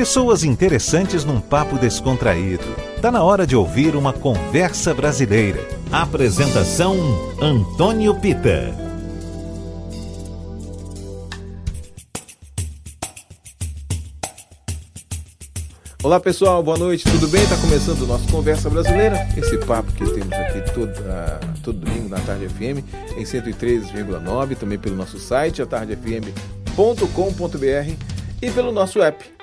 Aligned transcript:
Pessoas 0.00 0.44
interessantes 0.44 1.26
num 1.26 1.42
papo 1.42 1.76
descontraído. 1.76 2.64
Tá 3.02 3.10
na 3.10 3.22
hora 3.22 3.46
de 3.46 3.54
ouvir 3.54 3.94
uma 3.94 4.14
conversa 4.14 4.94
brasileira. 4.94 5.60
Apresentação 5.92 6.96
Antônio 7.38 8.18
Pita. 8.18 8.74
Olá 16.02 16.18
pessoal, 16.18 16.62
boa 16.62 16.78
noite, 16.78 17.04
tudo 17.04 17.28
bem? 17.28 17.42
Está 17.42 17.58
começando 17.58 18.00
o 18.00 18.06
nosso 18.06 18.26
Conversa 18.32 18.70
Brasileira, 18.70 19.28
esse 19.36 19.58
papo 19.58 19.92
que 19.92 20.06
temos 20.06 20.32
aqui 20.32 20.62
todo, 20.72 20.88
uh, 20.88 21.60
todo 21.62 21.78
domingo 21.78 22.08
na 22.08 22.18
Tarde 22.20 22.48
FM, 22.48 22.82
em 23.18 23.22
103,9, 23.22 24.56
também 24.56 24.78
pelo 24.78 24.96
nosso 24.96 25.18
site, 25.18 25.60
atardefm.com.br 25.60 27.94
e 28.40 28.50
pelo 28.50 28.72
nosso 28.72 29.02
app. 29.02 29.39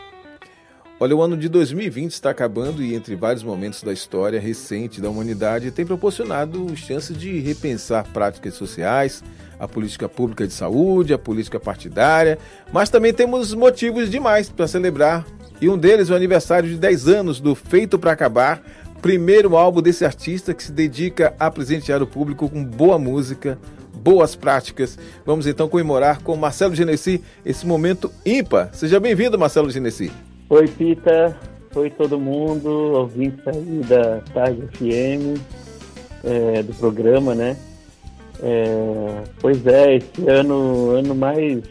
Olha, 1.00 1.16
o 1.16 1.22
ano 1.22 1.38
de 1.38 1.48
2020 1.48 2.12
está 2.12 2.32
acabando 2.32 2.82
e, 2.82 2.96
entre 2.96 3.16
vários 3.16 3.44
momentos 3.44 3.84
da 3.84 3.94
história 3.94 4.40
recente 4.40 5.00
da 5.00 5.08
humanidade, 5.08 5.70
tem 5.70 5.86
proporcionado 5.86 6.76
chances 6.76 7.16
de 7.16 7.40
repensar 7.40 8.08
práticas 8.12 8.56
sociais, 8.56 9.24
a 9.60 9.68
política 9.68 10.10
pública 10.10 10.48
de 10.48 10.54
saúde, 10.54 11.14
a 11.14 11.18
política 11.20 11.60
partidária, 11.60 12.40
mas 12.74 12.90
também 12.90 13.14
temos 13.14 13.54
motivos 13.54 14.10
demais 14.10 14.50
para 14.50 14.68
celebrar 14.68 15.24
e 15.62 15.70
um 15.70 15.78
deles 15.78 16.10
é 16.10 16.14
o 16.14 16.16
aniversário 16.16 16.68
de 16.68 16.78
10 16.78 17.08
anos 17.08 17.40
do 17.40 17.54
Feito 17.54 18.00
para 18.00 18.12
Acabar, 18.12 18.62
primeiro 19.00 19.56
álbum 19.56 19.84
desse 19.84 20.04
artista 20.04 20.52
que 20.52 20.64
se 20.64 20.72
dedica 20.72 21.36
a 21.40 21.52
presentear 21.52 22.02
o 22.02 22.08
público 22.08 22.50
com 22.50 22.64
boa 22.64 22.98
música, 22.98 23.60
boas 23.94 24.36
práticas. 24.36 24.98
Vamos 25.24 25.46
então 25.46 25.70
comemorar 25.70 26.22
com 26.24 26.36
Marcelo 26.36 26.74
Genesi 26.74 27.24
esse 27.46 27.68
momento 27.68 28.12
ímpar. 28.26 28.70
Seja 28.74 29.00
bem-vindo, 29.00 29.38
Marcelo 29.38 29.70
Genesi. 29.70 30.12
Oi, 30.50 30.66
Pita. 30.66 31.38
Oi, 31.76 31.90
todo 31.90 32.18
mundo, 32.18 32.70
ouvintes 32.70 33.46
aí 33.46 33.82
da 33.86 34.22
Tarde 34.34 34.62
FM, 34.78 35.38
é, 36.24 36.64
do 36.64 36.74
programa, 36.76 37.36
né? 37.36 37.58
É, 38.42 39.24
pois 39.42 39.68
é, 39.68 39.96
esse 39.98 40.26
ano, 40.30 40.92
ano 40.92 41.14
mais, 41.14 41.64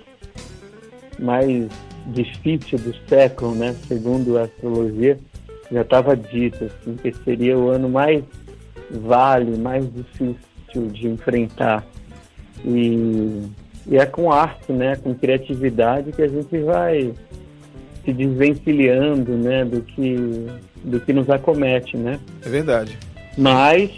mais 1.19 1.70
difícil 2.08 2.78
do 2.78 2.94
século, 3.08 3.54
né? 3.54 3.74
Segundo 3.88 4.36
a 4.36 4.42
astrologia, 4.42 5.19
já 5.72 5.80
estava 5.80 6.14
dito 6.14 6.66
assim, 6.66 6.97
que 6.97 7.14
seria 7.24 7.56
o 7.56 7.70
ano 7.70 7.88
mais 7.88 8.22
vale, 8.91 9.56
mais 9.56 9.91
difícil 9.91 10.36
de 10.92 11.08
enfrentar. 11.08 11.82
E, 12.62 13.42
e 13.86 13.97
é 13.97 14.04
com 14.04 14.30
arte, 14.30 14.70
né? 14.70 14.97
Com 14.97 15.14
criatividade 15.14 16.12
que 16.12 16.20
a 16.20 16.28
gente 16.28 16.58
vai 16.58 17.14
se 18.06 18.12
desvencilhando, 18.12 19.32
né? 19.32 19.64
Do 19.64 19.82
que 19.82 20.46
do 20.84 21.00
que 21.00 21.12
nos 21.12 21.28
acomete, 21.28 21.96
né? 21.96 22.18
É 22.44 22.48
verdade. 22.48 22.96
Mas 23.36 23.90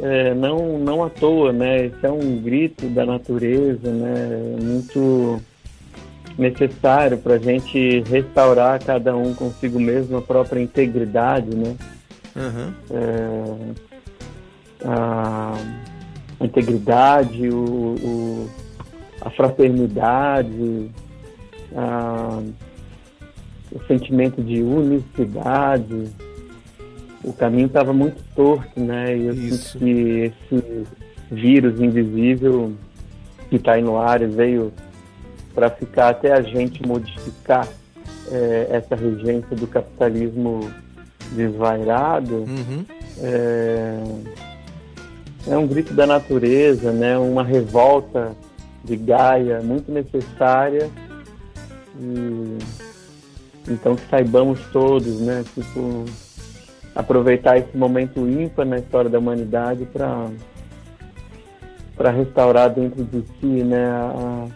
é, 0.00 0.34
não 0.34 0.78
não 0.78 1.02
à 1.02 1.08
toa, 1.08 1.52
né? 1.52 1.86
Esse 1.86 2.06
é 2.06 2.10
um 2.10 2.36
grito 2.40 2.86
da 2.90 3.06
natureza, 3.06 3.90
né? 3.90 4.56
Muito 4.60 5.40
necessário 6.36 7.18
para 7.18 7.34
a 7.34 7.38
gente 7.38 8.00
restaurar 8.02 8.78
cada 8.84 9.16
um 9.16 9.34
consigo 9.34 9.80
mesmo 9.80 10.18
a 10.18 10.22
própria 10.22 10.60
integridade, 10.60 11.56
né? 11.56 11.74
Uhum. 12.36 12.72
É, 12.90 13.88
a, 14.84 15.54
integridade, 16.40 17.48
o, 17.48 17.96
o, 18.00 18.50
a 19.20 19.30
fraternidade, 19.30 20.90
a, 21.74 22.40
o 23.72 23.80
sentimento 23.86 24.42
de 24.42 24.62
unicidade. 24.62 26.08
O 27.22 27.32
caminho 27.32 27.66
estava 27.66 27.92
muito 27.92 28.22
torto, 28.34 28.80
né? 28.80 29.16
E 29.16 29.26
eu 29.26 29.34
Isso. 29.34 29.78
sinto 29.78 29.84
que 29.84 30.32
esse 30.50 30.86
vírus 31.30 31.80
invisível 31.80 32.72
que 33.50 33.56
está 33.56 33.72
aí 33.72 33.82
no 33.82 33.98
ar 33.98 34.26
veio 34.26 34.72
para 35.54 35.70
ficar 35.70 36.10
até 36.10 36.32
a 36.32 36.40
gente 36.40 36.86
modificar 36.86 37.68
é, 38.30 38.68
essa 38.70 38.94
regência 38.94 39.56
do 39.56 39.66
capitalismo 39.66 40.70
desvairado, 41.32 42.36
uhum. 42.36 42.84
é, 43.20 44.02
é 45.48 45.56
um 45.56 45.66
grito 45.66 45.94
da 45.94 46.06
natureza, 46.06 46.92
né? 46.92 47.18
uma 47.18 47.42
revolta 47.42 48.36
de 48.84 48.96
Gaia 48.96 49.60
muito 49.60 49.90
necessária. 49.90 50.88
E, 52.00 52.58
então 53.68 53.96
que 53.96 54.08
saibamos 54.08 54.60
todos, 54.72 55.20
né? 55.20 55.44
Tipo, 55.54 56.04
aproveitar 56.94 57.58
esse 57.58 57.76
momento 57.76 58.28
ímpar 58.28 58.66
na 58.66 58.78
história 58.78 59.10
da 59.10 59.18
humanidade 59.18 59.84
para 59.86 60.28
para 61.96 62.10
restaurar 62.12 62.70
dentro 62.70 63.02
de 63.02 63.24
si, 63.40 63.64
né, 63.64 63.84
a, 63.90 64.46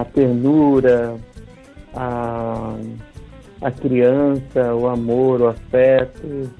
a 0.00 0.04
ternura, 0.06 1.14
a, 1.92 2.74
a 3.60 3.70
criança, 3.70 4.74
o 4.74 4.88
amor, 4.88 5.42
o 5.42 5.48
afeto, 5.48 6.50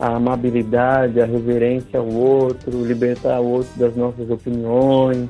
a 0.00 0.16
amabilidade, 0.16 1.20
a 1.20 1.26
reverência 1.26 2.00
ao 2.00 2.08
outro, 2.08 2.84
libertar 2.84 3.38
o 3.40 3.48
outro 3.48 3.78
das 3.78 3.94
nossas 3.94 4.30
opiniões 4.30 5.28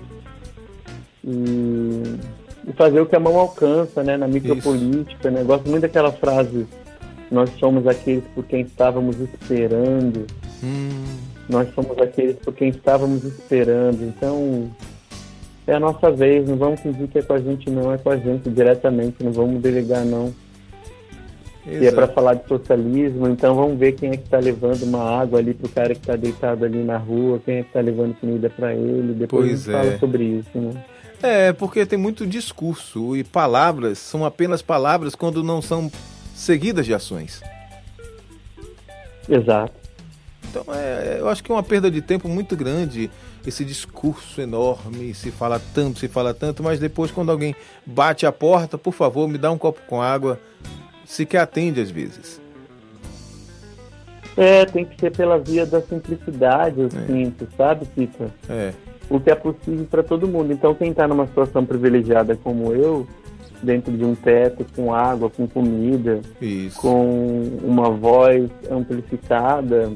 e, 1.24 2.02
e 2.66 2.72
fazer 2.72 3.00
o 3.00 3.06
que 3.06 3.16
a 3.16 3.20
mão 3.20 3.36
alcança, 3.36 4.02
né, 4.02 4.16
na 4.16 4.28
micropolítica, 4.28 5.30
né? 5.30 5.42
Gosto 5.42 5.68
muito 5.68 5.82
daquela 5.82 6.12
frase, 6.12 6.66
nós 7.30 7.50
somos 7.58 7.86
aqueles 7.86 8.24
por 8.34 8.44
quem 8.44 8.60
estávamos 8.60 9.18
esperando. 9.18 10.26
Hum. 10.62 11.04
Nós 11.48 11.68
somos 11.74 11.98
aqueles 11.98 12.36
por 12.36 12.54
quem 12.54 12.68
estávamos 12.68 13.24
esperando. 13.24 14.02
Então, 14.02 14.70
é 15.66 15.74
a 15.74 15.80
nossa 15.80 16.10
vez, 16.10 16.48
não 16.48 16.56
vamos 16.56 16.80
fingir 16.80 17.08
que 17.08 17.18
é 17.18 17.22
com 17.22 17.32
a 17.32 17.38
gente 17.38 17.70
não, 17.70 17.92
é 17.92 17.98
com 17.98 18.10
a 18.10 18.16
gente 18.16 18.50
diretamente, 18.50 19.24
não 19.24 19.32
vamos 19.32 19.60
delegar 19.60 20.04
não. 20.04 20.32
Exato. 21.64 21.84
E 21.84 21.86
é 21.86 21.92
para 21.92 22.08
falar 22.08 22.34
de 22.34 22.48
socialismo, 22.48 23.28
então 23.28 23.54
vamos 23.54 23.78
ver 23.78 23.92
quem 23.92 24.10
é 24.10 24.16
que 24.16 24.24
está 24.24 24.38
levando 24.38 24.82
uma 24.82 25.20
água 25.20 25.38
ali 25.38 25.54
pro 25.54 25.68
cara 25.68 25.94
que 25.94 26.00
está 26.00 26.16
deitado 26.16 26.64
ali 26.64 26.82
na 26.82 26.96
rua, 26.96 27.40
quem 27.44 27.58
é 27.58 27.62
que 27.62 27.68
está 27.68 27.80
levando 27.80 28.14
comida 28.18 28.50
para 28.50 28.74
ele, 28.74 29.14
depois 29.14 29.46
pois 29.46 29.52
a 29.52 29.56
gente 29.56 29.70
é. 29.70 29.72
fala 29.72 29.98
sobre 29.98 30.24
isso, 30.24 30.58
né? 30.58 30.84
É, 31.22 31.52
porque 31.52 31.86
tem 31.86 31.98
muito 31.98 32.26
discurso 32.26 33.16
e 33.16 33.22
palavras 33.22 33.98
são 33.98 34.24
apenas 34.24 34.60
palavras 34.60 35.14
quando 35.14 35.42
não 35.44 35.62
são 35.62 35.90
seguidas 36.34 36.84
de 36.84 36.92
ações. 36.92 37.40
Exato. 39.28 39.74
Então, 40.50 40.64
é, 40.74 41.18
eu 41.20 41.28
acho 41.28 41.42
que 41.42 41.50
é 41.50 41.54
uma 41.54 41.62
perda 41.62 41.90
de 41.90 42.02
tempo 42.02 42.28
muito 42.28 42.56
grande 42.56 43.10
esse 43.46 43.64
discurso 43.64 44.40
enorme, 44.40 45.14
se 45.14 45.30
fala 45.30 45.60
tanto, 45.74 45.98
se 45.98 46.08
fala 46.08 46.34
tanto, 46.34 46.62
mas 46.62 46.78
depois 46.78 47.10
quando 47.10 47.30
alguém 47.30 47.54
bate 47.86 48.26
a 48.26 48.32
porta, 48.32 48.76
por 48.76 48.92
favor, 48.92 49.28
me 49.28 49.38
dá 49.38 49.50
um 49.50 49.58
copo 49.58 49.80
com 49.86 50.02
água, 50.02 50.38
se 51.04 51.24
que 51.24 51.36
atende 51.36 51.80
às 51.80 51.90
vezes. 51.90 52.40
É, 54.36 54.64
tem 54.64 54.84
que 54.84 54.98
ser 54.98 55.10
pela 55.10 55.38
via 55.38 55.66
da 55.66 55.80
simplicidade, 55.80 56.80
eu 56.80 56.86
é. 56.86 57.06
sinto, 57.06 57.48
sabe, 57.56 57.86
Pita? 57.86 58.30
É. 58.48 58.72
O 59.10 59.20
que 59.20 59.30
é 59.30 59.34
possível 59.34 59.86
para 59.90 60.02
todo 60.02 60.28
mundo. 60.28 60.52
Então, 60.52 60.74
quem 60.74 60.90
está 60.90 61.06
numa 61.06 61.26
situação 61.26 61.64
privilegiada 61.64 62.36
como 62.36 62.72
eu, 62.72 63.06
dentro 63.62 63.92
de 63.96 64.04
um 64.04 64.14
teto, 64.14 64.64
com 64.74 64.94
água, 64.94 65.30
com 65.30 65.46
comida, 65.46 66.20
Isso. 66.40 66.80
com 66.80 67.58
uma 67.62 67.90
voz 67.90 68.50
amplificada, 68.70 69.92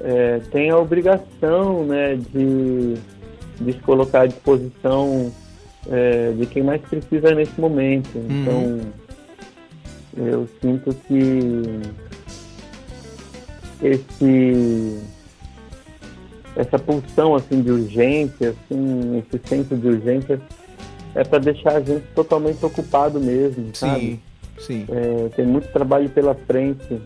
é, 0.00 0.40
tem 0.50 0.70
a 0.70 0.78
obrigação 0.78 1.84
né, 1.84 2.16
de, 2.16 2.94
de 3.60 3.72
se 3.72 3.78
colocar 3.80 4.22
à 4.22 4.26
disposição 4.26 5.32
é, 5.88 6.32
de 6.32 6.46
quem 6.46 6.62
mais 6.62 6.80
precisa 6.82 7.34
nesse 7.34 7.58
momento. 7.60 8.16
Uhum. 8.16 8.26
Então, 8.42 8.80
eu 10.16 10.48
sinto 10.60 10.94
que 11.06 11.62
esse 13.82 14.98
essa 16.56 16.78
pulsão 16.78 17.34
assim 17.34 17.62
de 17.62 17.70
urgência, 17.70 18.50
assim, 18.50 19.18
esse 19.18 19.48
senso 19.48 19.76
de 19.76 19.86
urgência 19.86 20.40
é 21.14 21.24
para 21.24 21.38
deixar 21.38 21.76
a 21.76 21.80
gente 21.80 22.04
totalmente 22.14 22.64
ocupado 22.64 23.20
mesmo, 23.20 23.66
sim, 23.66 23.74
sabe? 23.74 24.20
Sim. 24.58 24.86
É, 24.88 25.28
tem 25.30 25.46
muito 25.46 25.68
trabalho 25.72 26.08
pela 26.10 26.34
frente. 26.34 27.00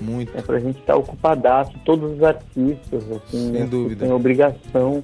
Muito. 0.00 0.36
É 0.36 0.42
pra 0.42 0.58
gente 0.58 0.78
estar 0.80 0.94
tá 0.94 0.98
ocupadaço, 0.98 1.72
todos 1.84 2.16
os 2.16 2.22
artistas, 2.22 3.04
assim, 3.10 3.52
Sem 3.52 3.52
né, 3.52 3.66
dúvida. 3.66 4.04
têm 4.04 4.12
a 4.12 4.16
obrigação 4.16 5.02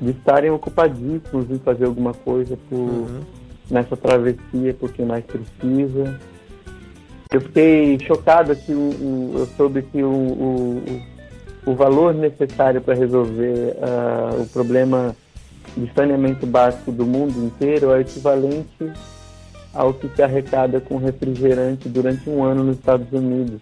de 0.00 0.10
estarem 0.10 0.50
ocupadíssimos 0.50 1.50
em 1.50 1.58
fazer 1.58 1.86
alguma 1.86 2.12
coisa 2.12 2.58
por, 2.68 2.76
uhum. 2.76 3.20
nessa 3.70 3.96
travessia 3.96 4.74
por 4.78 4.92
quem 4.92 5.06
mais 5.06 5.24
precisa. 5.24 6.20
Eu 7.32 7.40
fiquei 7.40 7.98
chocado 8.00 8.54
que 8.54 8.72
o, 8.72 8.78
o, 8.78 9.34
eu 9.38 9.46
soube 9.56 9.82
que 9.82 10.02
o, 10.02 10.10
o, 10.10 10.82
o 11.66 11.74
valor 11.74 12.14
necessário 12.14 12.80
para 12.80 12.94
resolver 12.94 13.76
uh, 13.76 14.42
o 14.42 14.46
problema 14.46 15.16
de 15.76 15.90
saneamento 15.94 16.46
básico 16.46 16.92
do 16.92 17.06
mundo 17.06 17.46
inteiro 17.46 17.92
é 17.92 18.00
equivalente 18.00 18.92
ao 19.72 19.92
que 19.92 20.08
se 20.14 20.22
arrecada 20.22 20.80
com 20.80 20.98
refrigerante 20.98 21.88
durante 21.88 22.28
um 22.28 22.44
ano 22.44 22.62
nos 22.62 22.76
Estados 22.76 23.10
Unidos. 23.12 23.60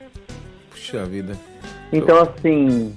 Puxa 0.71 1.05
vida. 1.07 1.35
Então, 1.93 2.21
assim, 2.21 2.95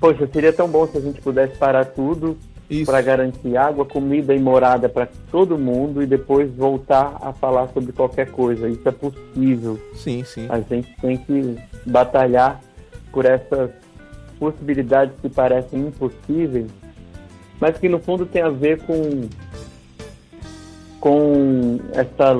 poxa, 0.00 0.28
seria 0.32 0.52
tão 0.52 0.68
bom 0.68 0.86
se 0.86 0.96
a 0.96 1.00
gente 1.00 1.20
pudesse 1.20 1.56
parar 1.58 1.84
tudo 1.86 2.38
para 2.86 3.02
garantir 3.02 3.56
água, 3.56 3.84
comida 3.84 4.34
e 4.34 4.38
morada 4.38 4.88
para 4.88 5.08
todo 5.30 5.58
mundo 5.58 6.02
e 6.02 6.06
depois 6.06 6.50
voltar 6.54 7.18
a 7.20 7.32
falar 7.32 7.68
sobre 7.74 7.92
qualquer 7.92 8.30
coisa. 8.30 8.68
Isso 8.68 8.88
é 8.88 8.92
possível. 8.92 9.78
Sim, 9.94 10.22
sim. 10.24 10.46
A 10.48 10.60
gente 10.60 10.94
tem 11.00 11.16
que 11.16 11.56
batalhar 11.84 12.60
por 13.12 13.24
essas 13.24 13.70
possibilidades 14.40 15.14
que 15.20 15.28
parecem 15.28 15.88
impossíveis, 15.88 16.66
mas 17.60 17.76
que 17.76 17.88
no 17.88 18.00
fundo 18.00 18.24
tem 18.24 18.40
a 18.42 18.48
ver 18.48 18.80
com 18.82 19.28
com 20.98 21.78
essa 21.92 22.34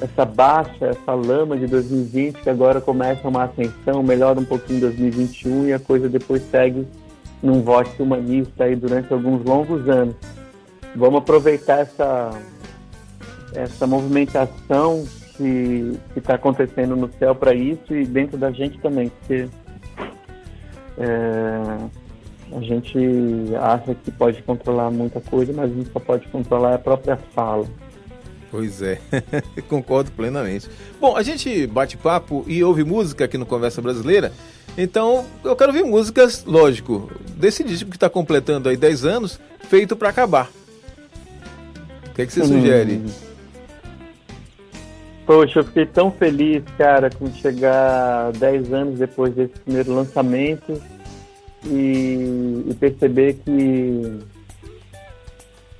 essa 0.00 0.24
baixa, 0.24 0.86
essa 0.86 1.12
lama 1.14 1.56
de 1.56 1.66
2020 1.66 2.42
que 2.42 2.48
agora 2.48 2.80
começa 2.80 3.28
uma 3.28 3.44
ascensão, 3.44 4.02
melhora 4.02 4.38
um 4.38 4.44
pouquinho 4.44 4.78
em 4.78 4.80
2021 4.82 5.66
e 5.66 5.72
a 5.72 5.80
coisa 5.80 6.08
depois 6.08 6.42
segue 6.48 6.86
num 7.42 7.60
voto 7.62 8.02
humanista 8.02 8.64
aí 8.64 8.76
durante 8.76 9.12
alguns 9.12 9.44
longos 9.44 9.88
anos. 9.88 10.14
Vamos 10.94 11.18
aproveitar 11.18 11.80
essa 11.80 12.30
essa 13.54 13.84
movimentação 13.84 15.04
que 15.36 15.98
está 16.14 16.34
acontecendo 16.34 16.94
no 16.94 17.10
céu 17.18 17.34
para 17.34 17.54
isso 17.54 17.94
e 17.94 18.04
dentro 18.04 18.36
da 18.36 18.50
gente 18.50 18.78
também, 18.78 19.08
porque 19.08 19.48
é, 20.98 22.56
a 22.56 22.60
gente 22.60 22.98
acha 23.60 23.94
que 23.94 24.10
pode 24.10 24.42
controlar 24.42 24.90
muita 24.90 25.20
coisa, 25.20 25.52
mas 25.52 25.70
a 25.70 25.74
gente 25.74 25.90
só 25.92 26.00
pode 26.00 26.26
controlar 26.28 26.74
a 26.74 26.78
própria 26.78 27.16
fala. 27.34 27.66
Pois 28.50 28.82
é, 28.82 29.00
concordo 29.68 30.10
plenamente. 30.10 30.68
Bom, 31.00 31.16
a 31.16 31.22
gente 31.22 31.66
bate 31.68 31.96
papo 31.96 32.44
e 32.48 32.64
ouve 32.64 32.82
música 32.82 33.24
aqui 33.24 33.38
no 33.38 33.46
Conversa 33.46 33.80
Brasileira, 33.80 34.32
então 34.76 35.24
eu 35.44 35.54
quero 35.54 35.70
ouvir 35.70 35.84
músicas, 35.84 36.44
lógico, 36.44 37.10
desse 37.36 37.62
disco 37.62 37.90
que 37.90 37.96
está 37.96 38.10
completando 38.10 38.68
aí 38.68 38.76
10 38.76 39.04
anos, 39.04 39.40
feito 39.68 39.94
para 39.94 40.08
acabar. 40.08 40.50
O 42.08 42.14
que, 42.14 42.22
é 42.22 42.26
que 42.26 42.32
você 42.32 42.42
hum. 42.42 42.46
sugere? 42.46 43.02
Poxa, 45.30 45.60
eu 45.60 45.64
fiquei 45.64 45.86
tão 45.86 46.10
feliz, 46.10 46.64
cara, 46.76 47.08
com 47.08 47.30
chegar 47.30 48.32
10 48.32 48.72
anos 48.72 48.98
depois 48.98 49.32
desse 49.32 49.56
primeiro 49.60 49.94
lançamento 49.94 50.82
e, 51.64 52.64
e 52.66 52.74
perceber 52.74 53.34
que 53.34 54.18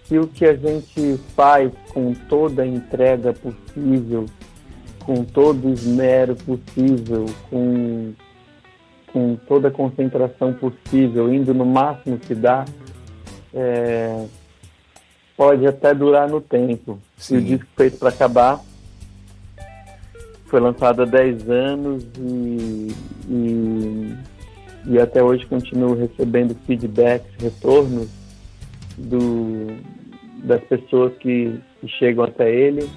que 0.05 0.19
o 0.20 0.29
que 0.29 0.44
a 0.44 0.55
gente 0.55 1.19
faz 1.35 1.73
com 1.93 2.14
toda 2.29 2.62
a 2.62 2.67
entrega 2.67 3.32
possível, 3.32 4.26
com 5.05 5.25
todo 5.25 5.67
o 5.67 5.73
esmero 5.73 6.37
possível, 6.37 7.26
com, 7.50 8.12
com 9.12 9.35
toda 9.49 9.67
a 9.67 9.73
concentração 9.73 10.52
possível, 10.52 11.35
indo 11.35 11.52
no 11.52 11.67
máximo 11.67 12.19
que 12.19 12.37
dá, 12.37 12.64
é, 13.52 14.26
pode 15.37 15.67
até 15.67 15.93
durar 15.93 16.29
no 16.29 16.41
tempo. 16.41 17.00
Sim. 17.17 17.35
E 17.35 17.38
o 17.38 17.43
disco 17.43 17.67
feito 17.76 17.99
para 17.99 18.11
acabar 18.11 18.70
foi 20.50 20.61
lançado 20.61 21.02
há 21.02 21.05
10 21.05 21.49
anos 21.49 22.05
e, 22.19 22.88
e, 23.29 24.14
e 24.87 24.99
até 24.99 25.23
hoje 25.23 25.47
continuo 25.47 25.94
recebendo 25.94 26.56
feedbacks, 26.67 27.31
retornos 27.41 28.08
do, 28.99 29.69
das 30.43 30.61
pessoas 30.64 31.17
que, 31.19 31.55
que 31.81 31.88
chegam 31.88 32.25
até 32.25 32.52
ele. 32.52 32.91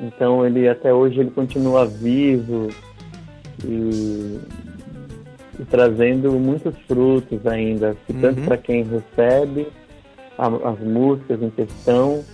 Então 0.00 0.46
ele 0.46 0.66
até 0.66 0.92
hoje 0.92 1.20
ele 1.20 1.30
continua 1.30 1.84
vivo 1.84 2.68
e, 3.62 4.40
e 5.58 5.64
trazendo 5.68 6.32
muitos 6.32 6.74
frutos 6.88 7.46
ainda, 7.46 7.94
uhum. 8.08 8.20
tanto 8.22 8.40
para 8.40 8.56
quem 8.56 8.84
recebe 8.84 9.68
a, 10.38 10.46
as 10.46 10.80
músicas 10.80 11.42
em 11.42 11.50
questão 11.50 12.24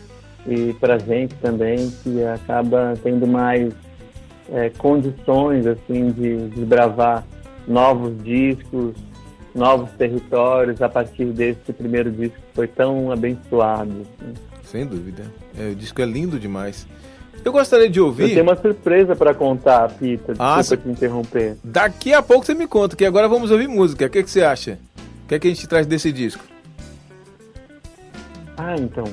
e 0.47 0.73
para 0.75 0.95
a 0.95 0.99
gente 0.99 1.35
também 1.37 1.91
que 2.05 2.23
acaba 2.23 2.95
tendo 3.03 3.27
mais 3.27 3.75
é, 4.53 4.71
condições 4.71 5.67
assim 5.67 6.11
de 6.11 6.49
desbravar 6.49 7.25
novos 7.67 8.23
discos, 8.23 8.95
novos 9.55 9.91
territórios 9.93 10.81
a 10.83 10.89
partir 10.89 11.27
desse 11.27 11.73
primeiro 11.73 12.11
disco 12.11 12.37
que 12.37 12.55
foi 12.55 12.69
tão 12.69 13.11
abençoado. 13.11 13.91
Assim. 13.91 14.35
Sem 14.65 14.87
dúvida. 14.87 15.25
É, 15.59 15.71
o 15.71 15.75
disco 15.75 16.01
é 16.01 16.05
lindo 16.05 16.39
demais. 16.39 16.87
Eu 17.45 17.53
gostaria 17.53 17.89
de 17.89 18.01
ouvir. 18.01 18.25
Eu 18.25 18.29
tenho 18.31 18.43
uma 18.43 18.57
surpresa 18.57 19.15
para 19.15 19.33
contar, 19.33 19.89
Pita. 19.93 20.33
Desculpa 20.33 20.75
ah, 20.75 20.77
te 20.77 20.89
interromper. 20.89 21.57
Daqui 21.63 22.13
a 22.13 22.21
pouco 22.21 22.45
você 22.45 22.55
me 22.55 22.67
conta, 22.67 22.97
que 22.97 23.05
agora 23.05 23.29
vamos 23.29 23.51
ouvir 23.51 23.69
música. 23.69 24.07
O 24.07 24.11
que, 24.11 24.23
que 24.23 24.31
você 24.31 24.43
acha? 24.43 24.79
O 25.25 25.29
que, 25.29 25.35
é 25.37 25.39
que 25.39 25.47
a 25.47 25.51
gente 25.51 25.67
traz 25.69 25.87
desse 25.87 26.11
disco? 26.11 26.45
Ah, 28.57 28.75
então. 28.77 29.05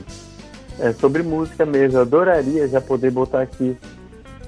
É 0.80 0.91
sobre 0.94 1.21
música 1.21 1.65
mesmo. 1.65 2.00
Eu 2.00 2.01
adoraria 2.01 2.68
já 2.68 2.81
poder 2.81 3.12
botar 3.12 3.41
aqui 3.41 3.77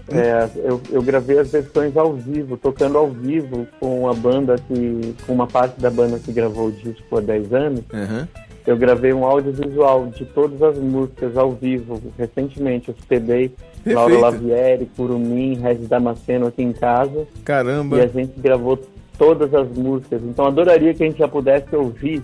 é, 0.09 0.49
eu, 0.57 0.79
eu, 0.91 1.01
gravei 1.01 1.39
as 1.39 1.51
versões 1.51 1.97
ao 1.97 2.13
vivo, 2.13 2.57
tocando 2.57 2.97
ao 2.97 3.09
vivo 3.09 3.67
com 3.79 4.07
a 4.07 4.13
banda 4.13 4.55
que. 4.55 5.15
com 5.25 5.33
uma 5.33 5.47
parte 5.47 5.79
da 5.81 5.89
banda 5.89 6.19
que 6.19 6.31
gravou 6.31 6.67
o 6.67 6.71
disco 6.71 7.17
há 7.17 7.21
10 7.21 7.53
anos. 7.53 7.83
Uhum. 7.91 8.27
Eu 8.67 8.77
gravei 8.77 9.13
um 9.13 9.23
audiovisual 9.23 10.07
de 10.07 10.25
todas 10.25 10.61
as 10.61 10.77
músicas 10.77 11.37
ao 11.37 11.51
vivo. 11.51 12.01
Recentemente 12.17 12.89
eu 12.89 12.95
hospedei 12.97 13.51
Laura 13.85 14.17
Lavieri, 14.17 14.89
Curumim, 14.95 15.55
Regis 15.55 15.87
Damasceno 15.87 16.47
aqui 16.47 16.63
em 16.63 16.73
casa. 16.73 17.27
Caramba! 17.43 17.97
E 17.97 18.01
a 18.01 18.07
gente 18.07 18.39
gravou 18.39 18.79
todas 19.17 19.53
as 19.53 19.67
músicas. 19.69 20.21
Então 20.23 20.45
adoraria 20.45 20.93
que 20.93 21.03
a 21.03 21.05
gente 21.07 21.19
já 21.19 21.27
pudesse 21.27 21.75
ouvir 21.75 22.23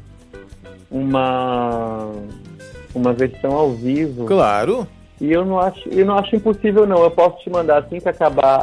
uma, 0.89 2.11
uma 2.93 3.13
versão 3.13 3.51
ao 3.51 3.71
vivo. 3.71 4.25
Claro! 4.25 4.87
E 5.21 5.31
eu 5.31 5.45
não 5.45 5.59
acho, 5.59 5.87
eu 5.87 6.03
não 6.03 6.17
acho 6.17 6.35
impossível 6.35 6.87
não. 6.87 7.03
Eu 7.03 7.11
posso 7.11 7.37
te 7.43 7.49
mandar 7.51 7.83
assim 7.83 7.99
que 7.99 8.09
acabar 8.09 8.59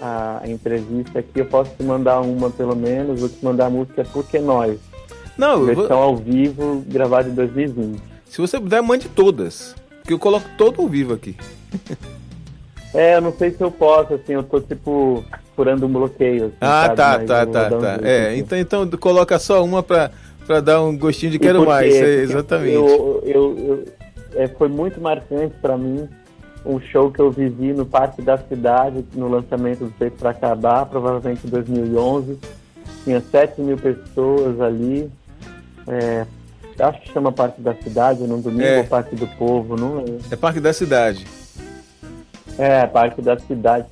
a, 0.00 0.40
a 0.40 0.48
entrevista 0.48 1.18
aqui, 1.18 1.40
eu 1.40 1.46
posso 1.46 1.72
te 1.76 1.82
mandar 1.82 2.20
uma 2.20 2.48
pelo 2.48 2.76
menos, 2.76 3.18
vou 3.18 3.28
te 3.28 3.44
mandar 3.44 3.66
a 3.66 3.70
música 3.70 4.06
Porque 4.12 4.38
Nós. 4.38 4.78
Não, 5.36 5.64
versão 5.64 5.88
vou... 5.88 5.96
ao 5.96 6.16
vivo, 6.16 6.84
gravada 6.86 7.28
em 7.28 7.34
2020. 7.34 8.00
Se 8.26 8.40
você 8.40 8.60
puder, 8.60 8.80
mande 8.80 9.08
todas. 9.08 9.74
Porque 10.00 10.12
eu 10.12 10.18
coloco 10.18 10.46
todo 10.56 10.80
ao 10.80 10.86
vivo 10.86 11.14
aqui. 11.14 11.34
é, 12.94 13.16
eu 13.16 13.20
não 13.20 13.32
sei 13.32 13.50
se 13.50 13.60
eu 13.60 13.70
posso, 13.70 14.14
assim, 14.14 14.34
eu 14.34 14.44
tô 14.44 14.60
tipo 14.60 15.24
furando 15.56 15.86
um 15.86 15.92
bloqueio. 15.92 16.46
Assim, 16.46 16.56
ah, 16.60 16.82
sabe? 16.84 16.96
tá, 16.96 17.18
Mas 17.18 17.26
tá, 17.26 17.46
tá, 17.46 17.70
tá. 17.70 17.98
Um 18.00 18.06
é, 18.06 18.36
então, 18.36 18.56
então 18.56 18.88
coloca 18.90 19.36
só 19.40 19.64
uma 19.64 19.82
pra, 19.82 20.12
pra 20.46 20.60
dar 20.60 20.80
um 20.82 20.96
gostinho 20.96 21.32
de 21.32 21.38
quero 21.40 21.66
mais. 21.66 21.92
É, 21.92 22.14
exatamente. 22.20 22.74
Eu, 22.74 23.22
eu, 23.26 23.58
eu, 23.58 23.84
é, 24.36 24.46
foi 24.48 24.68
muito 24.68 25.00
marcante 25.00 25.54
para 25.60 25.76
mim 25.76 26.08
um 26.64 26.80
show 26.80 27.10
que 27.10 27.20
eu 27.20 27.30
vivi 27.30 27.72
no 27.72 27.86
Parque 27.86 28.20
da 28.20 28.36
Cidade, 28.36 29.04
no 29.14 29.28
lançamento 29.28 29.84
do 29.84 29.90
Feito 29.92 30.18
para 30.18 30.30
Acabar, 30.30 30.84
provavelmente 30.86 31.46
em 31.46 31.50
2011. 31.50 32.38
Tinha 33.04 33.20
7 33.20 33.60
mil 33.60 33.76
pessoas 33.76 34.60
ali. 34.60 35.10
É, 35.86 36.26
acho 36.80 37.00
que 37.02 37.12
chama 37.12 37.30
Parque 37.30 37.60
da 37.62 37.72
Cidade, 37.74 38.24
no 38.24 38.38
domingo 38.38 38.64
é. 38.64 38.78
ou 38.78 38.84
Parque 38.84 39.14
do 39.14 39.28
Povo, 39.38 39.76
não 39.76 40.00
é? 40.00 40.04
É 40.32 40.36
Parque 40.36 40.58
da 40.58 40.72
Cidade. 40.72 41.24
É, 42.58 42.84
Parque 42.86 43.22
da 43.22 43.38
Cidade. 43.38 43.86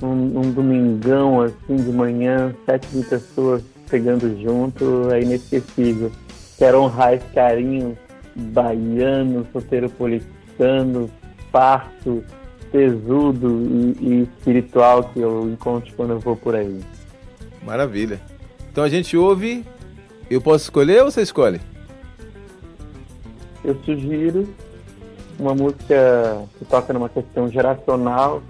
Um, 0.00 0.40
um 0.40 0.50
domingão, 0.50 1.42
assim, 1.42 1.76
de 1.76 1.90
manhã, 1.90 2.54
7 2.64 2.88
mil 2.94 3.04
pessoas 3.04 3.62
pegando 3.90 4.40
junto, 4.40 5.10
é 5.12 5.20
inesquecível. 5.20 6.10
Quero 6.56 6.80
honrar 6.80 7.14
esse 7.14 7.26
carinho 7.34 7.96
baiano, 8.38 9.46
soteropolitano, 9.52 11.10
parto, 11.50 12.24
tesudo 12.70 13.62
e, 13.70 13.96
e, 14.00 14.22
espiritual 14.22 15.04
que 15.04 15.20
eu 15.20 15.48
encontro 15.48 15.92
quando 15.96 16.10
eu 16.10 16.20
vou 16.20 16.36
por 16.36 16.54
aí. 16.54 16.80
Maravilha. 17.62 18.20
Então 18.70 18.84
a 18.84 18.88
gente 18.88 19.16
ouve. 19.16 19.64
Eu 20.30 20.40
posso 20.40 20.64
escolher 20.64 21.02
ou 21.02 21.10
você 21.10 21.22
escolhe? 21.22 21.60
Eu 23.64 23.74
sugiro 23.84 24.48
uma 25.38 25.54
música 25.54 26.42
que 26.58 26.64
toca 26.64 26.92
numa 26.92 27.08
questão 27.08 27.50
geracional 27.50 28.42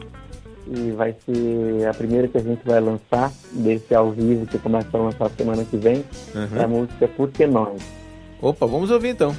e 0.66 0.90
vai 0.90 1.14
ser 1.25 1.87
a 1.88 1.95
primeira 1.95 2.28
que 2.28 2.37
a 2.37 2.42
gente 2.42 2.61
vai 2.64 2.80
lançar 2.80 3.33
desse 3.52 3.95
ao 3.95 4.11
vivo 4.11 4.47
que 4.47 4.59
começa 4.59 4.88
a 4.92 5.00
lançar 5.00 5.30
semana 5.30 5.64
que 5.64 5.76
vem. 5.76 6.04
Uhum. 6.35 6.59
É 6.59 6.64
a 6.64 6.68
música 6.68 7.09
Por 7.09 7.30
Que 7.30 7.47
Nós. 7.47 7.80
Opa, 8.40 8.66
vamos 8.66 8.90
ouvir 8.90 9.11
então. 9.11 9.35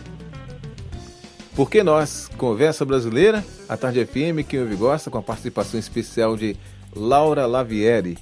Porque 1.60 1.84
nós, 1.84 2.30
Conversa 2.38 2.86
Brasileira, 2.86 3.44
a 3.68 3.76
Tarde 3.76 4.06
FM, 4.06 4.48
quem 4.48 4.62
ouve 4.62 4.76
gosta, 4.78 5.12
com 5.12 5.18
a 5.18 5.22
participação 5.22 5.78
especial 5.78 6.38
de 6.38 6.56
Laura 6.96 7.46
Lavieri. 7.46 8.18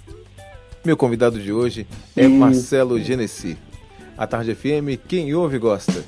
Meu 0.84 0.98
convidado 0.98 1.40
de 1.40 1.54
hoje 1.54 1.86
é 2.16 2.28
Marcelo 2.28 3.00
Genesi. 3.00 3.56
A 4.18 4.26
Tarde 4.26 4.56
FM, 4.56 5.00
quem 5.08 5.36
ouve 5.36 5.60
gosta. 5.60 6.04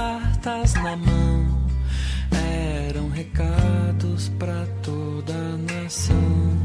Cartas 0.00 0.72
na 0.74 0.96
mão 0.96 1.46
eram 2.88 3.10
recados 3.10 4.30
para 4.38 4.66
toda 4.82 5.34
a 5.34 5.74
nação. 5.74 6.56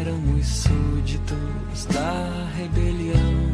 Éramos 0.00 0.46
súditos 0.46 1.84
da 1.92 2.48
rebelião, 2.56 3.52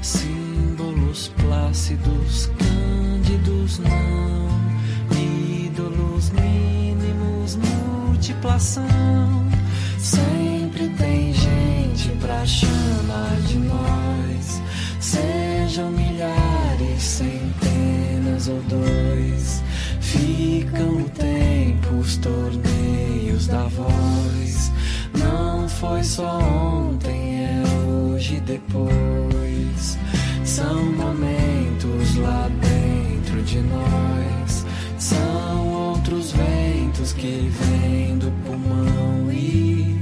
símbolos 0.00 1.32
plácidos, 1.36 2.48
cândidos 2.60 3.80
não, 3.80 5.66
ídolos 5.66 6.30
mínimos, 6.30 7.56
multiplação. 7.56 8.86
Sempre 9.98 10.88
tem 10.90 11.34
gente 11.34 12.10
pra 12.20 12.46
chamar 12.46 13.36
de 13.48 13.58
nós, 13.58 14.62
sejam 15.00 15.90
ou 18.48 18.60
dois 18.62 19.62
Ficam 20.12 20.92
no 20.92 21.08
tempo 21.08 21.94
os 21.98 22.18
torneios 22.18 23.46
da 23.46 23.62
voz. 23.68 24.70
Não 25.18 25.66
foi 25.66 26.04
só 26.04 26.38
ontem, 26.38 27.46
é 27.46 27.62
hoje 27.88 28.40
depois. 28.40 29.98
São 30.44 30.84
momentos 30.92 32.16
lá 32.16 32.50
dentro 32.60 33.42
de 33.42 33.58
nós. 33.60 34.66
São 34.98 35.68
outros 35.68 36.32
ventos 36.32 37.14
que 37.14 37.50
vêm 37.50 38.18
do 38.18 38.30
pulmão 38.44 39.32
e 39.32 39.98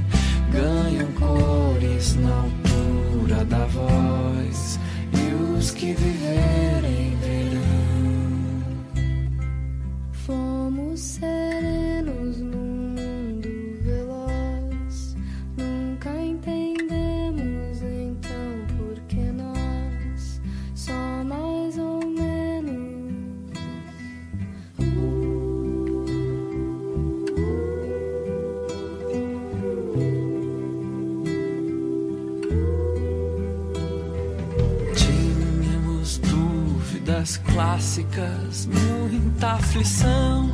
ganham 0.51 1.09
cores 1.13 2.15
na 2.15 2.35
altura 2.35 3.45
da 3.45 3.65
voz. 3.67 4.77
E 5.13 5.57
os 5.57 5.71
que 5.71 5.93
viverem 5.93 6.10
clássicas, 37.37 38.67
muita 38.67 39.53
aflição, 39.53 40.49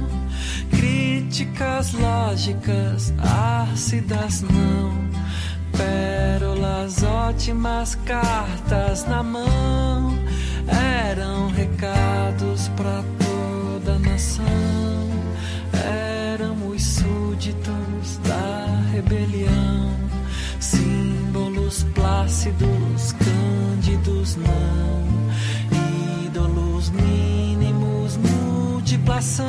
críticas 0.69 1.93
lógicas, 1.93 3.13
ácidas 3.19 4.41
não, 4.41 4.93
pérolas 5.77 7.03
ótimas, 7.03 7.96
cartas 8.05 9.05
na 9.05 9.24
mão, 9.24 10.17
eram 10.67 11.50
recados 11.50 12.67
para 12.69 13.03
toda 13.19 13.93
a 13.93 14.00
nação. 14.00 14.48
Éramos 16.34 16.84
súditos 16.84 18.17
da 18.24 18.81
rebelião, 18.91 19.96
símbolos 20.60 21.84
plácidos, 21.93 23.13
cândidos 23.13 24.36
não, 24.36 25.16
multiplação. 29.07 29.47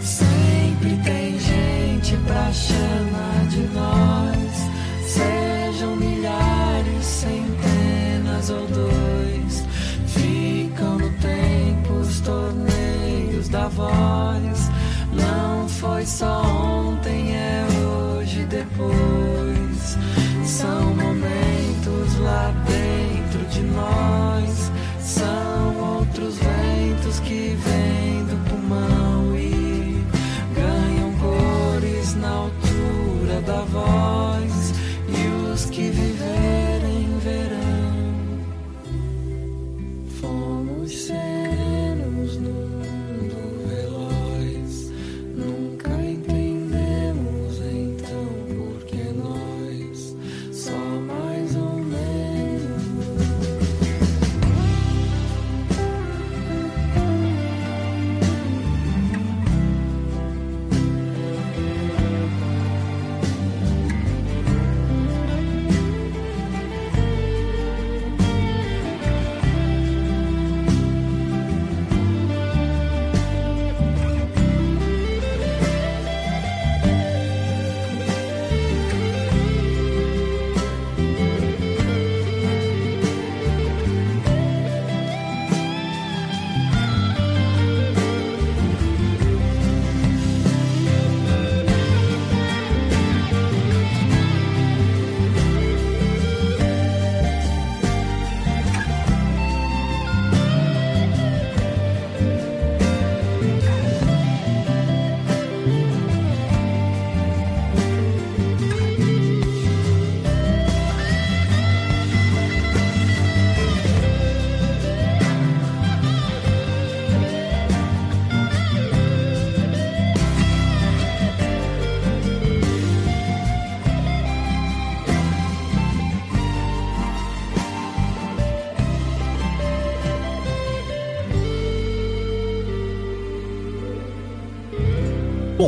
Sempre 0.00 0.96
tem 1.02 1.38
gente 1.38 2.16
pra 2.26 2.52
chamar 2.52 3.46
de 3.48 3.60
nós, 3.68 5.10
sejam 5.10 5.96
milhares, 5.96 7.04
centenas 7.04 8.50
ou 8.50 8.66
dois. 8.66 9.64
Ficam 10.06 10.98
no 10.98 11.10
tempo 11.18 11.94
os 11.94 12.20
torneios 12.20 13.48
da 13.48 13.68
voz. 13.68 14.70
Não 15.12 15.68
foi 15.68 16.04
só 16.04 16.42
ontem, 16.42 17.34
é 17.34 17.66
hoje 17.86 18.40
e 18.40 18.46
depois. 18.46 19.21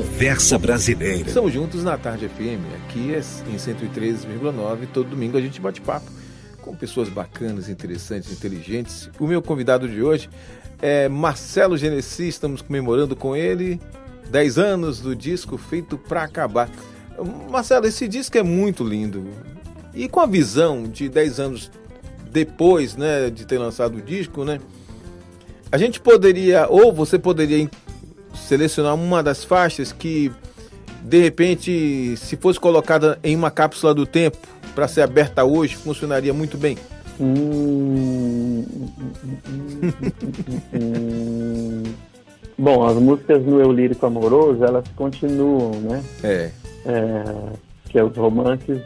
Conversa 0.04 0.58
Brasileira. 0.58 1.26
Estamos 1.26 1.52
juntos 1.52 1.82
na 1.82 1.96
Tarde 1.96 2.28
FM, 2.28 2.61
aqui 2.84 3.14
é 3.14 3.18
em 3.50 3.56
103,9. 3.56 4.87
Todo 4.92 5.08
domingo 5.08 5.38
a 5.38 5.40
gente 5.40 5.61
bate 5.61 5.80
papo 5.80 6.11
com 6.61 6.76
pessoas 6.76 7.08
bacanas, 7.08 7.70
interessantes, 7.70 8.30
inteligentes. 8.30 9.08
O 9.18 9.26
meu 9.26 9.40
convidado 9.40 9.88
de 9.88 10.02
hoje 10.02 10.28
é 10.80 11.08
Marcelo 11.08 11.76
Genesi, 11.78 12.28
estamos 12.28 12.61
comemorando 12.61 13.16
com 13.16 13.34
ele 13.34 13.80
10 14.30 14.58
anos 14.58 15.00
do 15.00 15.16
disco 15.16 15.56
Feito 15.56 15.96
para 15.96 16.23
Acabar. 16.23 16.68
Marcelo, 17.50 17.87
esse 17.87 18.06
disco 18.06 18.37
é 18.37 18.42
muito 18.42 18.84
lindo. 18.84 19.26
E 19.94 20.06
com 20.06 20.20
a 20.20 20.26
visão 20.26 20.84
de 20.84 21.08
10 21.08 21.40
anos 21.40 21.70
depois 22.30 22.94
né, 22.94 23.30
de 23.30 23.46
ter 23.46 23.58
lançado 23.58 23.96
o 23.96 24.02
disco, 24.02 24.44
né? 24.44 24.61
A 25.73 25.78
gente 25.78 25.99
poderia, 25.99 26.68
ou 26.68 26.92
você 26.92 27.18
poderia 27.18 27.58
selecionar 28.34 28.94
uma 28.94 29.22
das 29.22 29.44
faixas 29.44 29.92
que, 29.92 30.30
de 31.02 31.20
repente, 31.20 32.16
se 32.16 32.36
fosse 32.36 32.58
colocada 32.58 33.18
em 33.22 33.34
uma 33.34 33.50
cápsula 33.50 33.94
do 33.94 34.06
tempo 34.06 34.38
para 34.74 34.88
ser 34.88 35.02
aberta 35.02 35.44
hoje, 35.44 35.76
funcionaria 35.76 36.32
muito 36.32 36.56
bem? 36.58 36.76
Hum, 37.20 38.64
Bom, 42.56 42.84
as 42.84 42.96
músicas 42.96 43.44
no 43.44 43.60
Eu 43.60 43.72
Lírico 43.72 44.06
Amoroso, 44.06 44.64
elas 44.64 44.84
continuam, 44.96 45.72
né? 45.80 46.02
É. 46.22 46.50
é 46.86 47.24
que 47.88 47.98
é 47.98 48.04
os 48.04 48.16
romances 48.16 48.80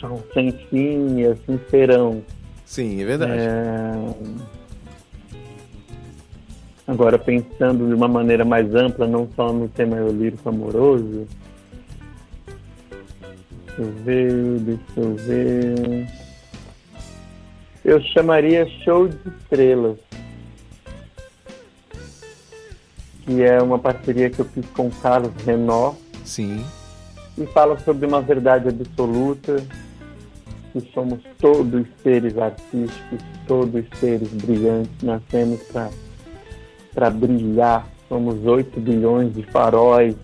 são 0.00 0.22
sem 0.32 0.52
fim 0.52 1.18
e 1.20 1.26
assim 1.26 1.58
serão. 1.70 2.22
Sim, 2.64 3.00
é 3.00 3.04
verdade. 3.04 3.32
É... 3.32 4.57
Agora, 6.88 7.18
pensando 7.18 7.86
de 7.86 7.92
uma 7.92 8.08
maneira 8.08 8.46
mais 8.46 8.74
ampla, 8.74 9.06
não 9.06 9.28
só 9.36 9.52
no 9.52 9.68
tema 9.68 9.98
Eu 9.98 10.10
Lírico 10.10 10.48
Amoroso, 10.48 11.26
deixa 13.66 13.82
eu 13.82 13.92
ver, 14.04 14.58
deixa 14.60 14.82
eu 14.96 15.14
ver. 15.14 16.08
Eu 17.84 18.00
chamaria 18.00 18.66
Show 18.82 19.06
de 19.06 19.18
Estrelas. 19.28 19.98
Que 23.26 23.42
é 23.42 23.60
uma 23.60 23.78
parceria 23.78 24.30
que 24.30 24.38
eu 24.38 24.46
fiz 24.46 24.64
com 24.70 24.86
o 24.86 24.90
Carlos 24.90 25.34
Renó. 25.44 25.92
Sim. 26.24 26.64
E 27.36 27.44
fala 27.48 27.78
sobre 27.80 28.06
uma 28.06 28.22
verdade 28.22 28.66
absoluta, 28.66 29.62
que 30.72 30.80
somos 30.94 31.20
todos 31.38 31.86
seres 32.02 32.38
artísticos, 32.38 33.20
todos 33.46 33.84
seres 34.00 34.32
brilhantes, 34.32 35.02
nascemos 35.02 35.62
para 35.64 35.90
brilhar. 37.10 37.86
Somos 38.08 38.44
8 38.44 38.80
bilhões 38.80 39.34
de 39.34 39.42
faróis 39.42 40.16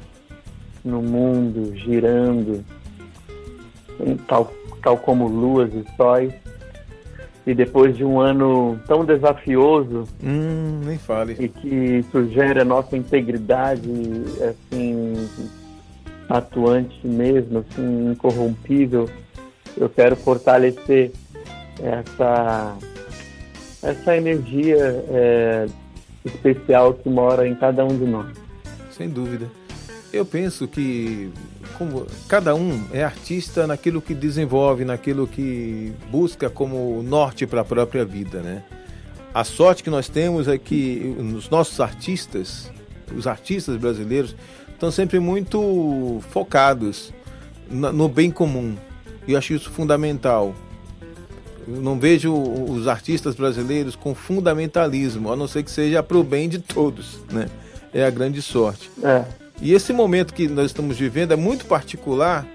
no 0.85 1.03
mundo, 1.03 1.75
girando, 1.77 2.65
tal, 4.27 4.53
tal 4.83 4.97
como 4.99 5.29
luas 5.29 5.73
e 5.75 5.85
sóis 5.97 6.33
e 7.47 7.55
depois 7.55 7.97
de 7.97 8.05
um 8.05 8.21
ano 8.21 8.79
tão 8.87 9.05
desafioso 9.05 10.05
hum, 10.23 10.81
nem 10.85 10.99
fale 10.99 11.37
e 11.39 11.49
que 11.49 12.03
sugere 12.11 12.61
a 12.61 12.65
nossa 12.65 12.97
integridade 12.97 13.91
assim 14.49 15.29
atuante 16.29 17.07
mesmo 17.07 17.59
assim 17.59 18.13
incorrompível 18.13 19.09
eu 19.77 19.89
quero 19.91 20.17
fortalecer 20.17 21.13
essa 21.83 22.77
essa 23.83 24.17
energia 24.17 25.05
é, 25.11 25.67
especial 26.25 26.95
que 26.95 27.09
mora 27.09 27.47
em 27.47 27.55
cada 27.55 27.85
um 27.85 27.97
de 27.97 28.05
nós 28.05 28.37
sem 28.91 29.09
dúvida 29.09 29.49
eu 30.15 30.25
penso 30.25 30.69
que 30.69 31.33
como 31.77 32.07
cada 32.29 32.55
um 32.55 32.85
é 32.93 33.03
artista 33.03 33.67
naquilo 33.67 34.01
que 34.01 34.15
desenvolve, 34.15 34.85
naquilo 34.85 35.27
que 35.27 35.93
busca 36.09 36.49
como 36.49 37.03
norte 37.03 37.47
para 37.47 37.63
a 37.63 37.65
própria 37.65 38.05
vida, 38.05 38.41
né? 38.41 38.63
A 39.35 39.43
sorte 39.43 39.83
que 39.83 39.91
nós 39.91 40.09
temos 40.09 40.47
é 40.47 40.57
que 40.57 41.17
os 41.19 41.51
nossos 41.51 41.81
artistas, 41.81 42.71
os 43.13 43.27
artistas 43.27 43.77
brasileiros, 43.77 44.37
estão 44.69 44.93
sempre 44.93 45.19
muito 45.19 46.21
focados 46.31 47.13
no 47.69 48.09
bem 48.09 48.31
comum. 48.31 48.77
E 49.27 49.33
eu 49.33 49.39
acho 49.39 49.53
isso 49.53 49.71
fundamental. 49.71 50.55
Eu 51.67 51.81
não 51.81 51.99
vejo 51.99 52.33
os 52.33 52.87
artistas 52.87 53.35
brasileiros 53.35 53.97
com 53.97 54.15
fundamentalismo, 54.15 55.33
a 55.33 55.37
não 55.37 55.49
ser 55.49 55.63
que 55.63 55.71
seja 55.71 56.03
para 56.03 56.17
o 56.17 56.25
bem 56.25 56.49
de 56.49 56.59
todos, 56.59 57.21
né? 57.31 57.47
É 57.93 58.05
a 58.05 58.11
grande 58.11 58.43
sorte. 58.43 58.91
É. 59.03 59.25
E 59.63 59.73
esse 59.73 59.93
momento 59.93 60.35
que 60.35 60.49
nós 60.49 60.67
estamos 60.67 60.99
vivendo 60.99 61.33
é 61.33 61.37
muito 61.37 61.65
particular, 61.65 62.47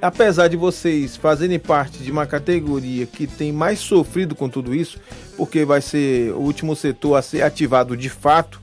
apesar 0.00 0.48
de 0.48 0.56
vocês 0.56 1.16
fazerem 1.16 1.58
parte 1.58 1.98
de 1.98 2.10
uma 2.10 2.26
categoria 2.26 3.06
que 3.06 3.26
tem 3.26 3.50
mais 3.50 3.78
sofrido 3.78 4.34
com 4.34 4.48
tudo 4.48 4.74
isso, 4.74 4.98
porque 5.36 5.64
vai 5.64 5.80
ser 5.80 6.32
o 6.32 6.38
último 6.38 6.76
setor 6.76 7.16
a 7.16 7.22
ser 7.22 7.42
ativado 7.42 7.96
de 7.96 8.08
fato, 8.08 8.60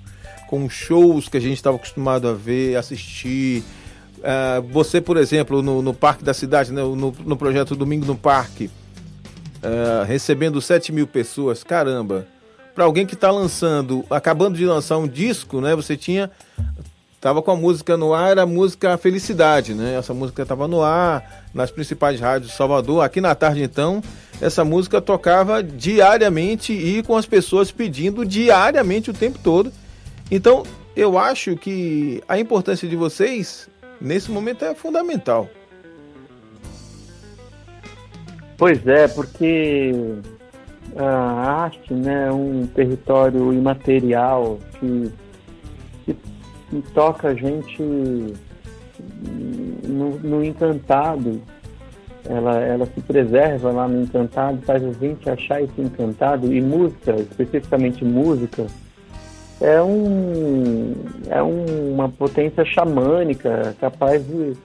com 0.49 0.69
shows 0.69 1.27
que 1.27 1.37
a 1.37 1.39
gente 1.39 1.57
estava 1.57 1.77
acostumado 1.77 2.27
a 2.27 2.33
ver, 2.33 2.75
assistir. 2.75 3.63
Uh, 4.17 4.61
você, 4.71 4.99
por 4.99 5.17
exemplo, 5.17 5.61
no, 5.61 5.81
no 5.81 5.93
Parque 5.93 6.23
da 6.23 6.33
Cidade, 6.33 6.71
né, 6.71 6.81
no, 6.81 6.95
no 6.95 7.37
projeto 7.37 7.75
Domingo 7.75 8.05
no 8.05 8.15
Parque, 8.15 8.69
uh, 9.63 10.05
recebendo 10.05 10.61
7 10.61 10.91
mil 10.91 11.07
pessoas, 11.07 11.63
caramba. 11.63 12.27
Para 12.73 12.85
alguém 12.85 13.05
que 13.05 13.13
está 13.13 13.29
lançando, 13.31 14.05
acabando 14.09 14.57
de 14.57 14.65
lançar 14.65 14.97
um 14.97 15.07
disco, 15.07 15.59
né? 15.59 15.75
Você 15.75 15.97
tinha 15.97 16.31
Tava 17.21 17.41
com 17.41 17.51
a 17.51 17.55
música 17.55 17.97
no 17.97 18.13
ar, 18.13 18.31
era 18.31 18.43
a 18.43 18.45
música 18.45 18.97
Felicidade, 18.97 19.73
né? 19.73 19.97
Essa 19.97 20.13
música 20.13 20.41
estava 20.43 20.69
no 20.69 20.81
ar, 20.81 21.43
nas 21.53 21.69
principais 21.69 22.17
rádios 22.17 22.51
de 22.51 22.55
Salvador. 22.55 23.03
Aqui 23.03 23.19
na 23.19 23.35
tarde, 23.35 23.61
então, 23.61 24.01
essa 24.39 24.63
música 24.63 25.01
tocava 25.01 25.61
diariamente 25.61 26.71
e 26.71 27.03
com 27.03 27.17
as 27.17 27.25
pessoas 27.25 27.71
pedindo 27.71 28.25
diariamente 28.25 29.09
o 29.09 29.13
tempo 29.13 29.37
todo. 29.43 29.69
Então, 30.31 30.63
eu 30.95 31.17
acho 31.17 31.57
que 31.57 32.23
a 32.25 32.39
importância 32.39 32.87
de 32.87 32.95
vocês 32.95 33.67
nesse 33.99 34.31
momento 34.31 34.63
é 34.63 34.73
fundamental. 34.73 35.49
Pois 38.59 38.85
é, 38.85 39.07
porque 39.07 39.91
a 40.95 41.63
arte 41.63 41.93
né, 41.93 42.27
é 42.27 42.31
um 42.31 42.67
território 42.67 43.51
imaterial 43.51 44.59
que 44.79 45.11
que 46.69 46.81
toca 46.93 47.29
a 47.29 47.33
gente 47.33 47.81
no, 49.87 50.19
no, 50.19 50.43
encantado. 50.43 51.41
Ela, 52.25 52.59
ela 52.59 52.85
se 52.85 53.01
preserva 53.01 53.71
lá 53.71 53.87
no 53.87 54.03
encantado, 54.03 54.61
faz 54.61 54.83
a 54.83 54.91
gente 54.91 55.27
achar 55.27 55.63
esse 55.63 55.81
encantado. 55.81 56.53
E 56.53 56.61
música, 56.61 57.15
especificamente 57.15 58.05
música, 58.05 58.67
é, 59.59 59.81
um, 59.81 60.93
é 61.27 61.41
um, 61.41 61.93
uma 61.93 62.07
potência 62.07 62.63
xamânica 62.65 63.75
capaz 63.79 64.23
de, 64.27 64.55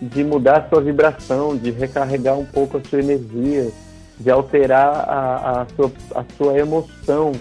de 0.00 0.24
mudar 0.24 0.58
a 0.58 0.68
sua 0.68 0.80
vibração, 0.80 1.56
de 1.56 1.70
recarregar 1.70 2.38
um 2.38 2.44
pouco 2.44 2.78
a 2.78 2.84
sua 2.84 3.00
energia, 3.00 3.70
de 4.18 4.30
alterar 4.30 4.88
a, 5.08 5.62
a, 5.62 5.66
sua, 5.74 5.92
a 6.14 6.24
sua 6.36 6.58
emoção 6.58 7.32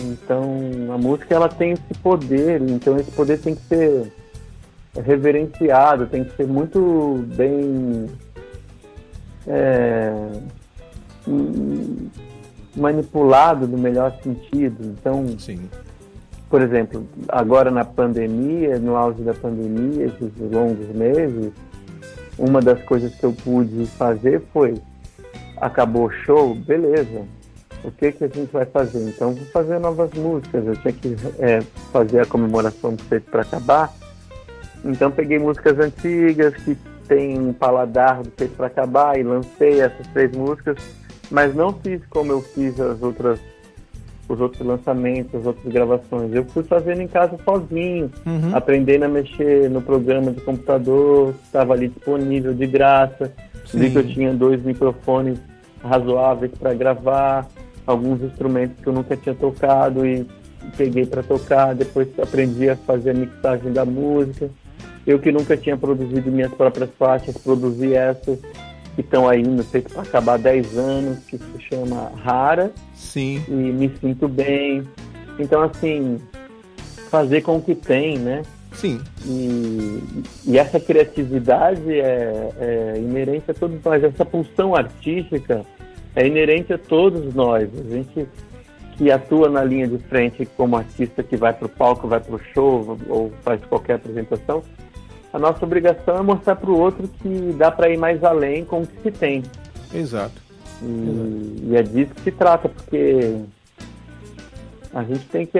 então, 0.00 0.92
a 0.92 0.98
música 0.98 1.34
ela 1.34 1.48
tem 1.48 1.72
esse 1.72 1.94
poder, 2.02 2.62
então 2.62 2.96
esse 2.98 3.10
poder 3.10 3.38
tem 3.40 3.54
que 3.54 3.62
ser 3.62 4.12
reverenciado, 5.04 6.06
tem 6.06 6.24
que 6.24 6.36
ser 6.36 6.46
muito 6.46 7.24
bem 7.36 8.06
é, 9.46 10.12
manipulado 12.76 13.66
no 13.66 13.76
melhor 13.76 14.16
sentido. 14.22 14.84
Então, 14.84 15.26
Sim. 15.38 15.68
Por 16.48 16.62
exemplo, 16.62 17.06
agora 17.28 17.70
na 17.70 17.84
pandemia, 17.84 18.78
no 18.78 18.96
auge 18.96 19.22
da 19.22 19.34
pandemia, 19.34 20.06
esses 20.06 20.32
longos 20.50 20.88
meses, 20.94 21.52
uma 22.38 22.60
das 22.60 22.82
coisas 22.84 23.14
que 23.14 23.24
eu 23.24 23.32
pude 23.32 23.86
fazer 23.86 24.42
foi 24.52 24.74
acabou 25.60 26.06
o 26.06 26.10
show, 26.10 26.54
beleza 26.54 27.26
o 27.84 27.92
que, 27.92 28.12
que 28.12 28.24
a 28.24 28.28
gente 28.28 28.52
vai 28.52 28.66
fazer? 28.66 29.08
Então, 29.08 29.32
vou 29.32 29.46
fazer 29.46 29.78
novas 29.78 30.12
músicas. 30.14 30.66
Eu 30.66 30.76
tinha 30.76 30.92
que 30.92 31.16
é, 31.38 31.60
fazer 31.92 32.20
a 32.20 32.26
comemoração 32.26 32.94
do 32.94 33.02
feito 33.04 33.30
para 33.30 33.42
acabar. 33.42 33.92
Então, 34.84 35.10
peguei 35.10 35.38
músicas 35.38 35.78
antigas 35.78 36.54
que 36.54 36.76
tem 37.06 37.38
um 37.38 37.52
paladar 37.52 38.22
do 38.22 38.30
feito 38.36 38.54
para 38.56 38.66
acabar 38.66 39.18
e 39.18 39.22
lancei 39.22 39.80
essas 39.80 40.06
três 40.08 40.30
músicas, 40.32 40.76
mas 41.30 41.54
não 41.54 41.72
fiz 41.72 42.04
como 42.10 42.32
eu 42.32 42.42
fiz 42.42 42.78
as 42.78 43.00
outras 43.02 43.40
os 44.28 44.40
outros 44.40 44.64
lançamentos, 44.66 45.34
as 45.34 45.46
outras 45.46 45.72
gravações. 45.72 46.32
Eu 46.34 46.44
fui 46.44 46.62
fazendo 46.62 47.00
em 47.00 47.08
casa 47.08 47.36
sozinho, 47.44 48.10
Uhum. 48.26 48.54
aprendendo 48.54 49.04
a 49.04 49.08
mexer 49.08 49.70
no 49.70 49.80
programa 49.80 50.30
de 50.32 50.40
computador, 50.42 51.34
estava 51.44 51.72
ali 51.72 51.88
disponível 51.88 52.52
de 52.52 52.66
graça. 52.66 53.32
Vi 53.72 53.86
Sim. 53.86 53.90
que 53.90 53.98
eu 53.98 54.06
tinha 54.06 54.34
dois 54.34 54.62
microfones 54.62 55.38
razoáveis 55.82 56.52
para 56.58 56.74
gravar 56.74 57.46
alguns 57.86 58.22
instrumentos 58.22 58.82
que 58.82 58.86
eu 58.88 58.92
nunca 58.92 59.16
tinha 59.16 59.34
tocado 59.34 60.06
e 60.06 60.26
peguei 60.76 61.06
para 61.06 61.22
tocar, 61.22 61.74
depois 61.74 62.08
aprendi 62.18 62.68
a 62.68 62.76
fazer 62.76 63.10
a 63.10 63.14
mixagem 63.14 63.72
da 63.72 63.84
música. 63.84 64.50
Eu 65.06 65.18
que 65.18 65.32
nunca 65.32 65.56
tinha 65.56 65.76
produzido 65.76 66.30
minhas 66.30 66.52
próprias 66.52 66.90
faixas, 66.98 67.38
produzi 67.38 67.94
essas 67.94 68.38
que 68.98 69.02
estão 69.02 69.28
aí, 69.28 69.44
não 69.44 69.62
sei 69.62 69.80
para 69.80 70.02
acabar 70.02 70.36
10 70.40 70.76
anos, 70.76 71.20
que 71.20 71.38
se 71.38 71.60
chama 71.70 72.10
Rara. 72.16 72.72
Sim. 72.94 73.40
E 73.46 73.52
me 73.52 73.88
sinto 74.00 74.26
bem. 74.26 74.82
Então, 75.38 75.62
assim, 75.62 76.18
fazer 77.08 77.42
com 77.42 77.58
o 77.58 77.62
que 77.62 77.76
tem, 77.76 78.18
né? 78.18 78.42
Sim. 78.72 79.00
E, 79.24 80.02
e 80.48 80.58
essa 80.58 80.80
criatividade 80.80 81.92
é, 81.92 82.50
é 82.58 82.94
inerente 82.98 83.48
a 83.48 83.54
todos 83.54 83.80
nós, 83.84 84.02
essa 84.02 84.24
pulsão 84.24 84.74
artística 84.74 85.64
é 86.16 86.26
inerente 86.26 86.72
a 86.72 86.78
todos 86.78 87.32
nós. 87.32 87.68
A 87.78 87.94
gente 87.94 88.26
que 88.96 89.12
atua 89.12 89.48
na 89.48 89.62
linha 89.62 89.86
de 89.86 89.98
frente 89.98 90.44
como 90.56 90.76
artista 90.76 91.22
que 91.22 91.36
vai 91.36 91.52
para 91.52 91.66
o 91.66 91.68
palco, 91.68 92.08
vai 92.08 92.18
para 92.18 92.34
o 92.34 92.40
show 92.52 92.98
ou 93.08 93.32
faz 93.44 93.64
qualquer 93.66 93.94
apresentação, 93.94 94.60
a 95.32 95.38
nossa 95.38 95.64
obrigação 95.64 96.18
é 96.18 96.22
mostrar 96.22 96.56
para 96.56 96.70
o 96.70 96.78
outro 96.78 97.08
que 97.22 97.54
dá 97.56 97.70
para 97.70 97.88
ir 97.90 97.96
mais 97.98 98.22
além 98.24 98.64
com 98.64 98.82
o 98.82 98.86
que 98.86 99.02
se 99.02 99.10
tem. 99.10 99.42
Exato. 99.92 100.40
E, 100.82 100.86
Exato. 100.86 101.64
e 101.64 101.76
é 101.76 101.82
disso 101.82 102.14
que 102.14 102.20
se 102.22 102.32
trata, 102.32 102.68
porque 102.68 103.36
a 104.94 105.02
gente 105.04 105.26
tem 105.26 105.46
que 105.46 105.58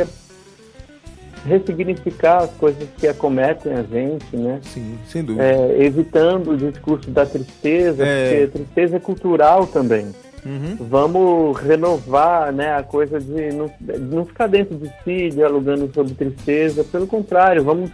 ressignificar 1.46 2.38
as 2.44 2.50
coisas 2.52 2.88
que 2.98 3.06
acometem 3.06 3.72
a 3.72 3.82
gente, 3.82 4.36
né? 4.36 4.60
Sim, 4.62 4.98
sem 5.06 5.24
dúvida. 5.24 5.44
É, 5.44 5.82
evitando 5.84 6.50
o 6.50 6.56
discurso 6.56 7.10
da 7.10 7.24
tristeza, 7.24 8.04
É. 8.04 8.30
porque 8.46 8.58
tristeza 8.58 8.96
é 8.96 9.00
cultural 9.00 9.66
também. 9.66 10.06
Uhum. 10.44 10.76
Vamos 10.88 11.58
renovar 11.58 12.52
né, 12.52 12.74
a 12.74 12.82
coisa 12.82 13.20
de 13.20 13.52
não, 13.52 13.70
de 13.80 13.98
não 13.98 14.24
ficar 14.24 14.46
dentro 14.46 14.76
de 14.76 14.88
si, 15.04 15.30
dialogando 15.30 15.90
sobre 15.92 16.14
tristeza. 16.14 16.84
Pelo 16.84 17.06
contrário, 17.06 17.62
vamos 17.64 17.90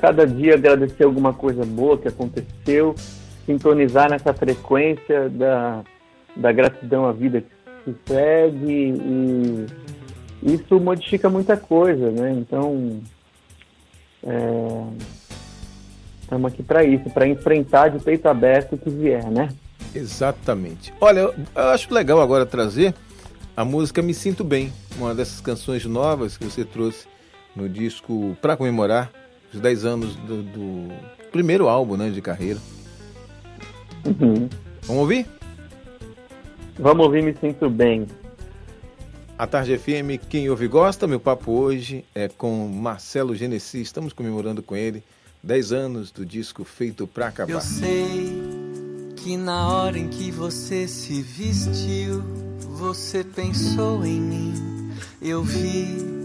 cada 0.00 0.26
dia 0.26 0.54
agradecer 0.54 1.04
alguma 1.04 1.32
coisa 1.32 1.64
boa 1.64 1.98
que 1.98 2.08
aconteceu, 2.08 2.94
sintonizar 3.44 4.10
nessa 4.10 4.32
frequência 4.32 5.28
da, 5.28 5.82
da 6.36 6.52
gratidão 6.52 7.06
à 7.06 7.12
vida 7.12 7.42
que 7.84 7.94
segue 8.06 8.72
e 8.72 9.66
isso 10.42 10.78
modifica 10.78 11.28
muita 11.28 11.56
coisa, 11.56 12.10
né? 12.10 12.30
Então, 12.32 13.00
estamos 16.20 16.52
aqui 16.52 16.62
para 16.62 16.84
isso, 16.84 17.10
para 17.10 17.26
enfrentar 17.26 17.88
de 17.88 17.98
peito 17.98 18.26
aberto 18.28 18.74
o 18.74 18.78
que 18.78 18.90
vier, 18.90 19.24
né? 19.30 19.48
Exatamente. 19.94 20.92
Olha, 21.00 21.20
eu, 21.20 21.34
eu 21.54 21.62
acho 21.70 21.92
legal 21.92 22.20
agora 22.20 22.46
trazer 22.46 22.94
a 23.56 23.64
música 23.64 24.02
Me 24.02 24.14
Sinto 24.14 24.44
Bem, 24.44 24.72
uma 24.96 25.14
dessas 25.14 25.40
canções 25.40 25.84
novas 25.84 26.36
que 26.36 26.44
você 26.44 26.64
trouxe 26.64 27.06
no 27.56 27.68
disco 27.68 28.36
para 28.40 28.56
comemorar 28.56 29.10
os 29.52 29.60
10 29.60 29.84
anos 29.84 30.14
do, 30.16 30.42
do 30.42 30.92
primeiro 31.30 31.68
álbum 31.68 31.96
né, 31.96 32.10
de 32.10 32.20
carreira. 32.20 32.58
Uhum. 34.04 34.48
Vamos 34.82 35.02
ouvir? 35.02 35.26
Vamos 36.78 37.06
ouvir 37.06 37.22
Me 37.22 37.34
Sinto 37.38 37.68
Bem. 37.68 38.06
A 39.38 39.46
Tarde 39.46 39.78
FM, 39.78 40.18
quem 40.28 40.50
ouve 40.50 40.66
gosta. 40.66 41.06
Meu 41.06 41.20
papo 41.20 41.52
hoje 41.52 42.04
é 42.14 42.28
com 42.28 42.68
Marcelo 42.68 43.34
Genesi. 43.34 43.80
Estamos 43.80 44.12
comemorando 44.12 44.62
com 44.62 44.74
ele 44.74 45.02
10 45.42 45.72
anos 45.72 46.10
do 46.10 46.26
disco 46.26 46.64
Feito 46.64 47.06
Pra 47.06 47.28
Acabar. 47.28 47.52
Eu 47.52 47.60
sei 47.60 48.32
que 49.16 49.36
na 49.36 49.68
hora 49.68 49.98
em 49.98 50.08
que 50.08 50.30
você 50.30 50.88
se 50.88 51.22
vestiu, 51.22 52.22
você 52.58 53.22
pensou 53.22 54.04
em 54.04 54.20
mim. 54.20 54.92
Eu 55.22 55.42
vi 55.42 56.17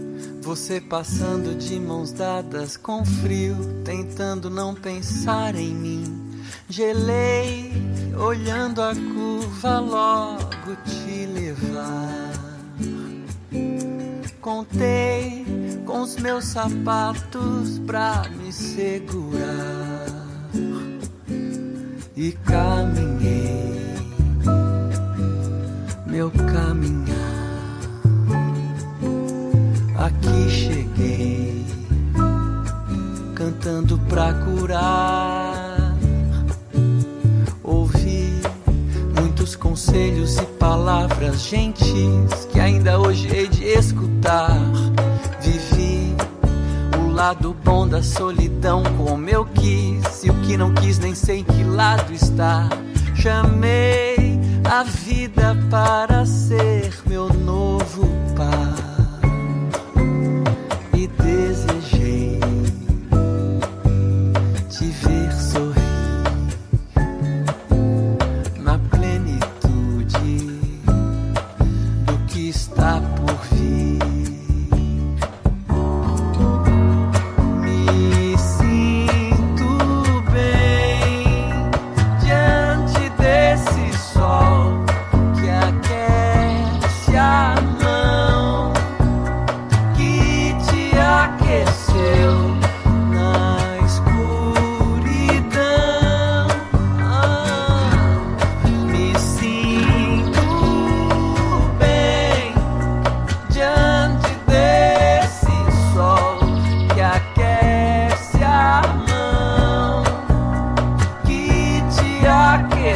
você 0.44 0.78
passando 0.78 1.56
de 1.56 1.80
mãos 1.80 2.12
dadas 2.12 2.76
com 2.76 3.02
frio, 3.02 3.56
tentando 3.82 4.50
não 4.50 4.74
pensar 4.74 5.54
em 5.54 5.74
mim. 5.74 6.44
Gelei, 6.68 7.72
olhando 8.14 8.82
a 8.82 8.94
curva, 8.94 9.78
logo 9.78 10.76
te 10.84 11.24
levar. 11.24 12.32
Contei 14.42 15.46
com 15.86 16.02
os 16.02 16.16
meus 16.16 16.44
sapatos 16.44 17.78
pra 17.86 18.28
me 18.28 18.52
segurar 18.52 20.04
e 22.14 22.32
caminhei 22.44 23.94
meu 26.06 26.30
caminhar. 26.30 27.13
Aqui 30.04 30.50
cheguei 30.50 31.64
cantando 33.34 33.98
pra 34.00 34.34
curar. 34.34 35.96
Ouvi 37.62 38.42
muitos 39.18 39.56
conselhos 39.56 40.36
e 40.36 40.44
palavras 40.58 41.46
gentis 41.46 42.44
que 42.52 42.60
ainda 42.60 43.00
hoje 43.00 43.34
hei 43.34 43.48
de 43.48 43.64
escutar. 43.64 44.60
Vivi 45.40 46.14
o 47.02 47.10
lado 47.10 47.56
bom 47.64 47.88
da 47.88 48.02
solidão 48.02 48.82
como 48.98 49.26
eu 49.30 49.46
quis 49.46 50.22
e 50.22 50.28
o 50.28 50.34
que 50.42 50.58
não 50.58 50.74
quis 50.74 50.98
nem 50.98 51.14
sei 51.14 51.38
em 51.38 51.44
que 51.44 51.64
lado 51.64 52.12
está. 52.12 52.68
Chamei 53.14 54.38
a 54.70 54.82
vida 54.82 55.56
para 55.70 56.26
ser 56.26 56.92
meu 57.06 57.32
novo 57.32 58.06
par 58.36 58.73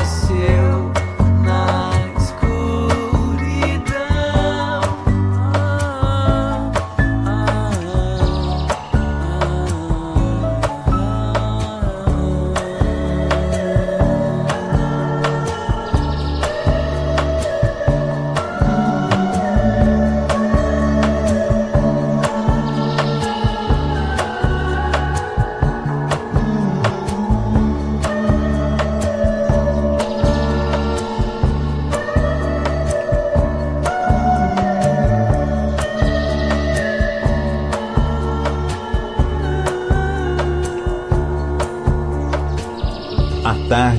aqueceu 0.08 0.57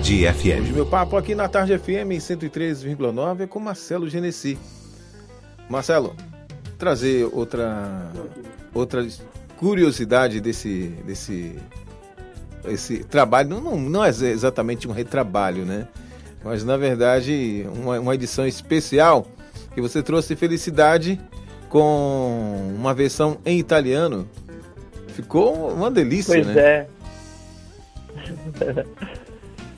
Tarde 0.10 0.26
Hoje 0.26 0.34
FM. 0.34 0.74
meu 0.74 0.88
papo 0.88 1.16
aqui 1.16 1.36
na 1.36 1.48
Tarde 1.48 1.78
FM 1.78 2.12
em 2.12 2.18
103,9 2.18 3.42
é 3.42 3.48
com 3.48 3.60
Marcelo 3.60 4.10
Genesi. 4.10 4.58
Marcelo, 5.70 6.16
trazer 6.80 7.30
outra 7.32 8.10
outra 8.74 9.08
curiosidade 9.56 10.42
desse 10.42 10.88
desse 11.06 11.56
esse 12.66 13.04
trabalho 13.04 13.50
não, 13.62 13.78
não, 13.78 14.04
é 14.04 14.10
exatamente 14.10 14.88
um 14.88 14.92
retrabalho, 14.92 15.64
né? 15.64 15.88
Mas 16.44 16.64
na 16.64 16.76
verdade 16.76 17.68
uma, 17.76 18.00
uma 18.00 18.16
edição 18.16 18.48
especial 18.48 19.28
que 19.76 19.80
você 19.80 20.02
trouxe 20.02 20.36
felicidade 20.36 21.22
com 21.70 22.74
uma 22.76 22.96
versão 22.96 23.38
em 23.46 23.60
italiano. 23.60 24.28
Ficou 25.10 25.72
uma 25.72 25.92
delícia, 25.92 26.34
pois 26.34 26.48
né? 26.48 26.60
é. 26.60 26.88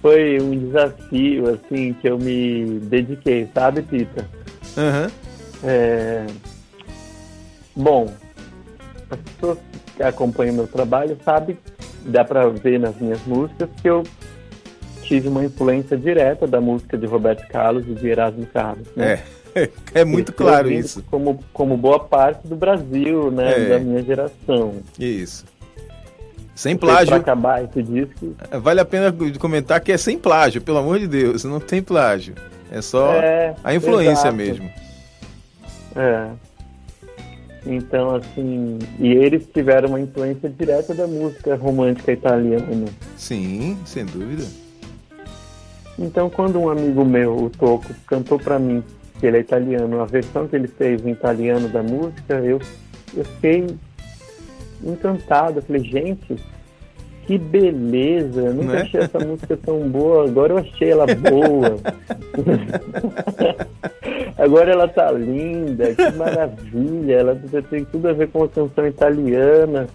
Foi 0.02 0.42
um 0.42 0.58
desafio, 0.58 1.50
assim, 1.50 1.94
que 1.94 2.10
eu 2.10 2.18
me 2.18 2.80
dediquei, 2.84 3.48
sabe, 3.54 3.82
Pita? 3.84 4.28
Aham. 4.78 5.12
É... 5.64 6.26
Bom, 7.76 8.12
as 9.10 9.20
pessoas 9.20 9.60
que 9.96 10.04
acompanham 10.04 10.56
meu 10.56 10.68
trabalho 10.68 11.18
sabem, 11.24 11.58
dá 12.06 12.24
pra 12.24 12.48
ver 12.50 12.80
nas 12.80 12.96
minhas 12.98 13.24
músicas, 13.26 13.70
que 13.82 13.90
eu 13.90 14.04
tive 15.04 15.28
uma 15.28 15.44
influência 15.44 15.98
direta 15.98 16.48
da 16.48 16.60
música 16.60 16.98
de 16.98 17.06
Roberto 17.06 17.48
Carlos 17.48 17.86
e 17.88 17.94
de 17.94 18.08
Erasmo 18.08 18.46
Carlos, 18.48 18.88
né? 18.96 19.14
É. 19.14 19.24
É 19.94 20.06
muito 20.06 20.32
claro 20.32 20.72
isso. 20.72 21.04
Como, 21.12 21.38
como 21.52 21.76
boa 21.76 22.00
parte 22.00 22.48
do 22.48 22.56
Brasil, 22.56 23.30
né? 23.30 23.66
É. 23.66 23.70
Da 23.70 23.80
minha 23.80 24.02
geração. 24.02 24.76
Isso. 24.98 25.44
Sem 26.54 26.76
Pra 26.76 26.90
plágio. 26.90 27.16
acabar 27.16 27.64
esse 27.64 27.82
disco, 27.82 28.36
Vale 28.62 28.80
a 28.82 28.86
pena 28.86 29.14
comentar 29.40 29.80
que 29.82 29.92
é 29.92 29.98
sem 29.98 30.18
plágio, 30.20 30.62
pelo 30.62 30.78
amor 30.78 31.00
de 31.00 31.08
Deus. 31.08 31.44
Não 31.44 31.60
tem 31.60 31.82
plágio. 31.82 32.36
É 32.72 32.82
só 32.82 33.14
É, 33.14 33.56
a 33.64 33.74
influência 33.74 34.12
exato. 34.28 34.36
mesmo. 34.36 34.70
É. 35.96 36.28
Então, 37.66 38.16
assim, 38.16 38.80
e 39.00 39.10
eles 39.14 39.44
tiveram 39.54 39.90
uma 39.90 40.00
influência 40.00 40.50
direta 40.50 40.94
da 40.96 41.06
música 41.08 41.56
romântica 41.56 42.12
italiana. 42.12 42.88
Sim, 43.18 43.78
sem 43.86 44.06
dúvida. 44.06 44.44
Então, 46.00 46.30
quando 46.30 46.60
um 46.60 46.70
amigo 46.70 47.06
meu, 47.06 47.36
o 47.38 47.50
Toco, 47.50 47.94
cantou 48.08 48.40
pra 48.40 48.58
mim 48.58 48.84
que 49.20 49.28
ele 49.28 49.38
é 49.38 49.40
italiano, 49.42 50.02
a 50.02 50.06
versão 50.06 50.48
que 50.48 50.56
ele 50.56 50.68
fez 50.68 51.06
em 51.06 51.12
italiano 51.12 51.68
da 51.70 51.84
música, 51.84 52.36
eu, 52.40 52.60
eu 53.16 53.24
fiquei 53.26 53.68
encantado. 54.84 55.60
Eu 55.60 55.63
falei, 55.63 55.84
gente, 55.84 56.36
que 57.26 57.38
beleza! 57.38 58.41
Eu 58.41 58.54
nunca 58.54 58.74
Né? 58.74 58.82
achei 58.82 59.00
essa 59.00 59.20
música 59.20 59.58
tão 59.58 59.88
boa, 59.88 60.26
agora 60.26 60.54
eu 60.54 60.58
achei 60.58 60.91
ela 60.91 61.06
boa. 61.06 61.78
agora 64.38 64.72
ela 64.72 64.88
tá 64.88 65.12
linda, 65.12 65.94
que 65.94 66.12
maravilha! 66.17 67.15
Ela 67.15 67.36
tem 67.70 67.86
tudo 67.86 68.10
a 68.10 68.13
ver 68.13 68.30
com 68.30 68.44
a 68.44 68.50
canção 68.50 68.88
italiana. 68.88 69.88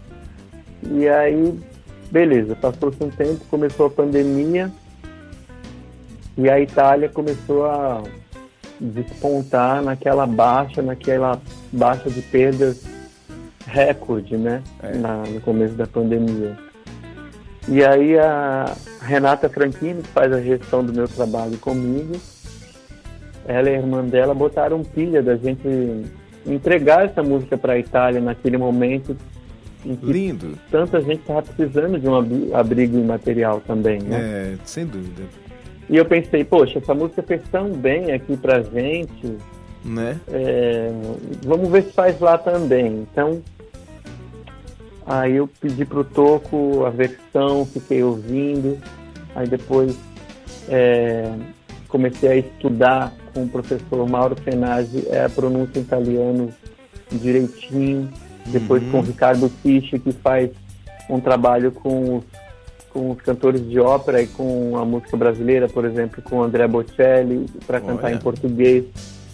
E 0.90 1.08
aí, 1.08 1.58
beleza, 2.10 2.54
passou-se 2.56 3.02
um 3.02 3.10
tempo, 3.10 3.40
começou 3.50 3.86
a 3.86 3.90
pandemia. 3.90 4.70
E 6.38 6.48
a 6.48 6.60
Itália 6.60 7.08
começou 7.08 7.66
a 7.66 8.02
despontar 8.80 9.82
naquela 9.82 10.26
baixa, 10.26 10.82
naquela 10.82 11.40
baixa 11.72 12.10
de 12.10 12.20
perdas 12.22 12.84
recorde, 13.66 14.36
né? 14.36 14.62
É. 14.82 14.96
Na- 14.96 15.22
no 15.24 15.40
começo 15.40 15.74
da 15.74 15.86
pandemia. 15.86 16.56
E 17.68 17.84
aí 17.84 18.16
a 18.18 18.72
Renata 19.02 19.48
Franchini, 19.48 20.02
que 20.02 20.08
faz 20.08 20.32
a 20.32 20.40
gestão 20.40 20.84
do 20.84 20.92
meu 20.92 21.08
trabalho 21.08 21.58
comigo, 21.58 22.14
ela 23.46 23.68
e 23.70 23.74
a 23.74 23.78
irmã 23.78 24.04
dela 24.04 24.34
botaram 24.34 24.82
pilha 24.84 25.22
da 25.22 25.36
gente 25.36 26.04
entregar 26.46 27.04
essa 27.06 27.22
música 27.22 27.58
para 27.58 27.72
a 27.74 27.78
Itália 27.78 28.20
naquele 28.20 28.56
momento 28.56 29.16
em 29.84 29.96
que 29.96 30.06
Lindo. 30.12 30.52
tanta 30.70 31.00
gente 31.00 31.20
estava 31.20 31.42
precisando 31.42 31.98
de 31.98 32.08
um 32.08 32.14
abri- 32.16 32.50
abrigo 32.54 32.98
imaterial 32.98 33.60
também, 33.66 34.00
né? 34.00 34.18
É, 34.20 34.54
sem 34.64 34.86
dúvida. 34.86 35.22
E 35.90 35.96
eu 35.96 36.04
pensei, 36.04 36.44
poxa, 36.44 36.78
essa 36.78 36.94
música 36.94 37.22
fez 37.22 37.42
tão 37.50 37.70
bem 37.70 38.12
aqui 38.12 38.36
pra 38.36 38.62
gente, 38.62 39.36
Né? 39.84 40.18
é, 40.28 40.90
vamos 41.44 41.68
ver 41.68 41.84
se 41.84 41.92
faz 41.92 42.18
lá 42.20 42.36
também. 42.38 43.06
Então, 43.12 43.40
aí 45.06 45.36
eu 45.36 45.48
pedi 45.48 45.84
pro 45.84 46.04
Toco 46.04 46.84
a 46.84 46.90
versão, 46.90 47.64
fiquei 47.64 48.02
ouvindo, 48.02 48.78
aí 49.34 49.46
depois 49.46 49.96
é, 50.68 51.32
comecei 51.88 52.28
a 52.28 52.36
estudar 52.36 53.12
com 53.32 53.44
o 53.44 53.48
professor 53.48 54.08
Mauro 54.08 54.36
Fenazzi 54.36 55.06
é, 55.08 55.24
a 55.24 55.28
pronúncia 55.28 55.78
em 55.78 55.82
italiano 55.82 56.52
direitinho, 57.12 58.10
depois 58.46 58.82
Uhum. 58.82 58.90
com 58.90 58.98
o 58.98 59.02
Ricardo 59.02 59.48
Fisch, 59.62 59.90
que 59.90 60.12
faz 60.12 60.50
um 61.08 61.20
trabalho 61.20 61.70
com 61.70 62.16
os, 62.16 62.24
com 62.90 63.10
os 63.10 63.20
cantores 63.20 63.68
de 63.68 63.78
ópera 63.78 64.22
e 64.22 64.26
com 64.26 64.76
a 64.76 64.84
música 64.84 65.16
brasileira, 65.16 65.68
por 65.68 65.84
exemplo, 65.84 66.22
com 66.22 66.38
o 66.38 66.42
André 66.42 66.66
Bocelli, 66.66 67.46
para 67.66 67.80
cantar 67.80 68.12
em 68.12 68.18
português. 68.18 68.84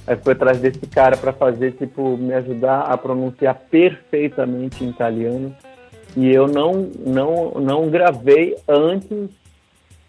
Aí 0.07 0.17
fui 0.17 0.33
atrás 0.33 0.59
desse 0.59 0.87
cara 0.87 1.17
para 1.17 1.33
fazer, 1.33 1.73
tipo, 1.73 2.17
me 2.17 2.35
ajudar 2.35 2.81
a 2.81 2.97
pronunciar 2.97 3.55
perfeitamente 3.71 4.85
em 4.85 4.91
italiano. 4.91 5.55
E 6.17 6.31
eu 6.31 6.47
não, 6.47 6.91
não, 7.07 7.53
não 7.53 7.89
gravei 7.89 8.57
antes 8.69 9.31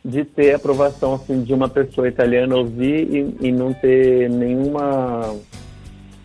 de 0.04 0.26
ter 0.26 0.54
aprovação 0.54 1.14
assim, 1.14 1.42
de 1.44 1.54
uma 1.54 1.70
pessoa 1.70 2.08
italiana 2.08 2.58
ouvir 2.58 3.08
e, 3.10 3.48
e 3.48 3.52
não 3.52 3.74
ter 3.74 4.30
nenhuma 4.30 5.34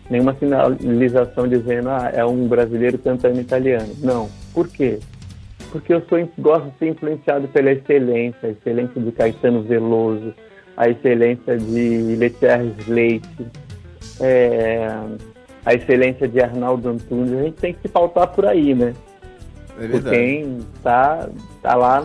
nenhuma 0.09 0.35
sinalização 0.35 1.47
dizendo 1.47 1.89
ah, 1.89 2.11
é 2.13 2.25
um 2.25 2.47
brasileiro 2.47 2.97
cantando 2.97 3.39
italiano. 3.39 3.93
Não. 3.99 4.27
Por 4.53 4.67
quê? 4.67 4.99
Porque 5.71 5.93
eu 5.93 6.01
sou, 6.09 6.17
gosto 6.39 6.71
de 6.71 6.77
ser 6.79 6.87
influenciado 6.87 7.47
pela 7.49 7.71
excelência, 7.71 8.49
a 8.49 8.51
excelência 8.51 8.99
de 8.99 9.11
Caetano 9.11 9.61
Veloso, 9.61 10.33
a 10.79 10.87
excelência 10.87 11.57
de 11.57 12.15
Letierres 12.15 12.87
Leite, 12.87 13.45
é, 14.21 14.87
a 15.65 15.73
excelência 15.73 16.25
de 16.25 16.39
Arnaldo 16.39 16.87
Antunes. 16.87 17.33
A 17.33 17.43
gente 17.43 17.55
tem 17.55 17.73
que 17.73 17.81
se 17.81 17.89
pautar 17.89 18.27
por 18.29 18.45
aí, 18.45 18.73
né? 18.73 18.93
É 19.77 19.87
por 19.89 20.01
quem 20.01 20.59
tá, 20.81 21.27
tá 21.61 21.75
lá 21.75 22.01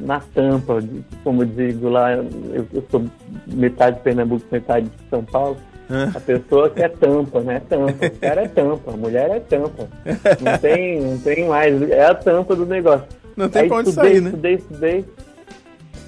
na 0.00 0.18
tampa, 0.18 0.82
como 1.22 1.42
eu 1.42 1.46
digo 1.46 1.88
lá, 1.88 2.12
eu, 2.12 2.66
eu 2.74 2.84
sou 2.90 3.04
metade 3.46 3.98
de 3.98 4.02
Pernambuco, 4.02 4.44
metade 4.50 4.86
de 4.86 5.08
São 5.08 5.22
Paulo. 5.22 5.56
Hã? 5.88 6.10
A 6.12 6.20
pessoa 6.20 6.70
que 6.70 6.82
é 6.82 6.88
tampa, 6.88 7.40
né? 7.40 7.62
Tampa. 7.68 8.06
O 8.06 8.18
cara 8.18 8.42
é 8.42 8.48
tampa, 8.48 8.92
a 8.92 8.96
mulher 8.96 9.30
é 9.30 9.38
tampa. 9.38 9.88
Não 10.40 10.58
tem, 10.58 11.00
não 11.00 11.18
tem 11.18 11.46
mais. 11.46 11.82
É 11.88 12.04
a 12.04 12.14
tampa 12.16 12.56
do 12.56 12.66
negócio. 12.66 13.06
Não 13.36 13.48
tem 13.48 13.62
aí 13.62 13.68
pra 13.68 13.76
onde 13.76 13.90
estudei, 13.90 14.10
sair, 14.10 14.20
né? 14.20 14.28
estudei, 14.30 14.54
estudei. 14.54 15.04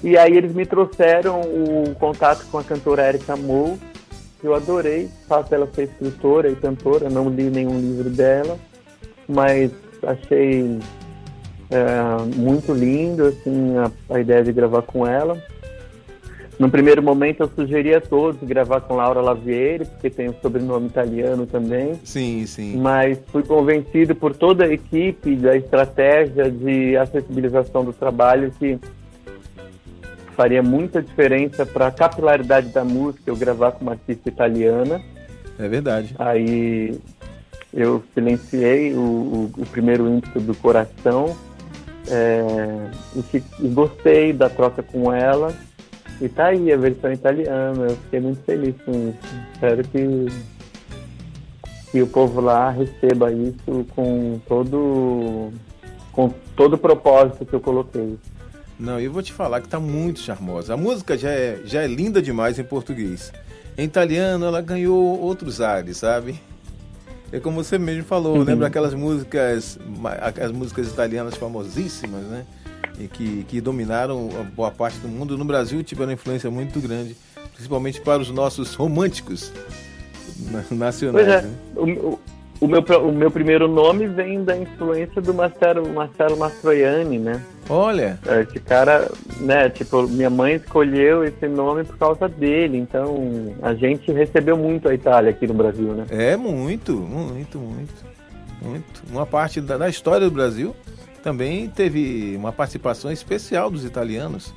E 0.03 0.17
aí 0.17 0.35
eles 0.35 0.53
me 0.53 0.65
trouxeram 0.65 1.39
o 1.39 1.95
contato 1.95 2.45
com 2.51 2.57
a 2.57 2.63
cantora 2.63 3.07
Erika 3.07 3.37
Moe, 3.37 3.77
que 4.41 4.45
eu 4.45 4.53
adorei. 4.53 5.09
Faço 5.29 5.55
ela 5.55 5.67
ser 5.73 5.83
escritora 5.83 6.49
e 6.49 6.55
cantora, 6.55 7.09
não 7.09 7.29
li 7.29 7.43
nenhum 7.43 7.79
livro 7.79 8.09
dela, 8.09 8.59
mas 9.27 9.71
achei 10.05 10.77
é, 11.71 12.35
muito 12.35 12.73
lindo 12.73 13.25
assim, 13.27 13.77
a, 13.77 14.15
a 14.15 14.19
ideia 14.19 14.43
de 14.43 14.51
gravar 14.51 14.81
com 14.81 15.07
ela. 15.07 15.41
No 16.59 16.69
primeiro 16.69 17.01
momento 17.01 17.41
eu 17.41 17.49
sugeri 17.55 17.95
a 17.95 18.01
todos 18.01 18.41
gravar 18.43 18.81
com 18.81 18.95
Laura 18.95 19.21
Lavieri, 19.21 19.85
porque 19.85 20.09
tem 20.09 20.29
um 20.29 20.35
sobrenome 20.39 20.87
italiano 20.87 21.47
também 21.47 21.95
Sim, 22.03 22.45
sim. 22.45 22.77
mas 22.77 23.17
fui 23.31 23.41
convencido 23.41 24.13
por 24.13 24.35
toda 24.35 24.65
a 24.65 24.71
equipe 24.71 25.35
da 25.35 25.55
estratégia 25.55 26.51
de 26.51 26.95
acessibilização 26.95 27.83
do 27.83 27.91
trabalho 27.91 28.51
que 28.59 28.79
faria 30.35 30.61
muita 30.63 31.01
diferença 31.01 31.65
para 31.65 31.87
a 31.87 31.91
capilaridade 31.91 32.69
da 32.69 32.83
música 32.83 33.23
eu 33.27 33.35
gravar 33.35 33.71
com 33.73 33.81
uma 33.83 33.91
artista 33.93 34.29
italiana. 34.29 35.01
É 35.59 35.67
verdade. 35.67 36.15
Aí 36.19 36.99
eu 37.73 38.03
silenciei 38.13 38.93
o, 38.93 38.99
o- 38.99 39.51
o 39.57 39.65
primeiro 39.65 40.07
ímpeto 40.07 40.39
do 40.39 40.53
coração 40.55 41.35
é, 42.09 42.87
e, 43.15 43.43
e 43.59 43.67
gostei 43.69 44.33
da 44.33 44.49
troca 44.49 44.83
com 44.83 45.11
ela. 45.13 45.53
E 46.21 46.29
tá 46.29 46.47
aí 46.47 46.71
a 46.71 46.77
versão 46.77 47.11
italiana. 47.11 47.83
Eu 47.89 47.95
fiquei 47.97 48.19
muito 48.19 48.43
feliz 48.43 48.75
com 48.85 48.91
isso. 48.91 49.35
Espero 49.53 49.83
que, 49.87 50.27
que 51.91 52.01
o 52.01 52.07
povo 52.07 52.39
lá 52.41 52.69
receba 52.69 53.31
isso 53.31 53.85
com 53.95 54.39
todo 54.47 55.51
com 56.11 56.29
todo 56.55 56.73
o 56.73 56.77
propósito 56.77 57.43
que 57.45 57.53
eu 57.53 57.59
coloquei. 57.59 58.17
Não, 58.83 58.99
eu 58.99 59.09
vou 59.11 59.23
te 59.23 59.31
falar 59.31 59.61
que 59.61 59.69
tá 59.69 59.79
muito 59.79 60.19
charmosa. 60.19 60.73
A 60.73 60.77
música 60.77 61.17
já 61.17 61.29
é, 61.29 61.59
já 61.63 61.81
é 61.83 61.87
linda 61.87 62.21
demais 62.21 62.59
em 62.59 62.63
português. 62.65 63.31
Em 63.77 63.85
italiano 63.85 64.45
ela 64.45 64.61
ganhou 64.61 65.01
outros 65.21 65.61
ares, 65.61 65.97
sabe? 65.97 66.39
É 67.31 67.39
como 67.39 67.63
você 67.63 67.77
mesmo 67.79 68.03
falou, 68.03 68.35
Uhum. 68.37 68.43
lembra 68.43 68.67
aquelas 68.67 68.93
músicas, 68.93 69.79
as 70.39 70.51
músicas 70.51 70.89
italianas 70.89 71.35
famosíssimas, 71.35 72.23
né? 72.23 72.45
E 72.99 73.07
que, 73.07 73.43
que 73.47 73.61
dominaram 73.61 74.29
a 74.39 74.43
boa 74.43 74.69
parte 74.69 74.99
do 74.99 75.07
mundo. 75.07 75.37
No 75.37 75.45
Brasil 75.45 75.81
tiveram 75.81 76.09
uma 76.09 76.13
influência 76.15 76.51
muito 76.51 76.79
grande, 76.81 77.15
principalmente 77.55 78.01
para 78.01 78.21
os 78.21 78.29
nossos 78.29 78.75
românticos 78.75 79.51
na- 80.51 80.63
nacionais. 80.75 81.25
Pois 81.25 81.27
é. 81.27 81.41
né? 81.41 81.53
O, 81.75 81.83
o- 82.09 82.19
o 82.59 82.67
meu, 82.67 82.81
o 82.81 83.11
meu 83.11 83.31
primeiro 83.31 83.67
nome 83.67 84.07
vem 84.07 84.43
da 84.43 84.55
influência 84.57 85.21
do 85.21 85.33
Marcelo, 85.33 85.87
Marcelo 85.91 86.37
Mastroianni, 86.37 87.17
né? 87.17 87.41
Olha. 87.69 88.19
Esse 88.41 88.59
cara, 88.59 89.09
né, 89.39 89.69
tipo, 89.69 90.07
minha 90.07 90.29
mãe 90.29 90.55
escolheu 90.55 91.23
esse 91.23 91.47
nome 91.47 91.83
por 91.83 91.97
causa 91.97 92.27
dele, 92.27 92.77
então 92.77 93.55
a 93.61 93.73
gente 93.73 94.11
recebeu 94.11 94.57
muito 94.57 94.89
a 94.89 94.93
Itália 94.93 95.29
aqui 95.31 95.47
no 95.47 95.53
Brasil, 95.53 95.93
né? 95.93 96.05
É, 96.09 96.35
muito, 96.35 96.93
muito, 96.93 97.57
muito. 97.57 98.13
Muito. 98.61 99.03
Uma 99.09 99.25
parte 99.25 99.59
da, 99.59 99.77
da 99.77 99.89
história 99.89 100.27
do 100.27 100.33
Brasil 100.33 100.75
também 101.21 101.69
teve 101.69 102.35
uma 102.37 102.51
participação 102.51 103.11
especial 103.11 103.69
dos 103.69 103.83
italianos. 103.85 104.53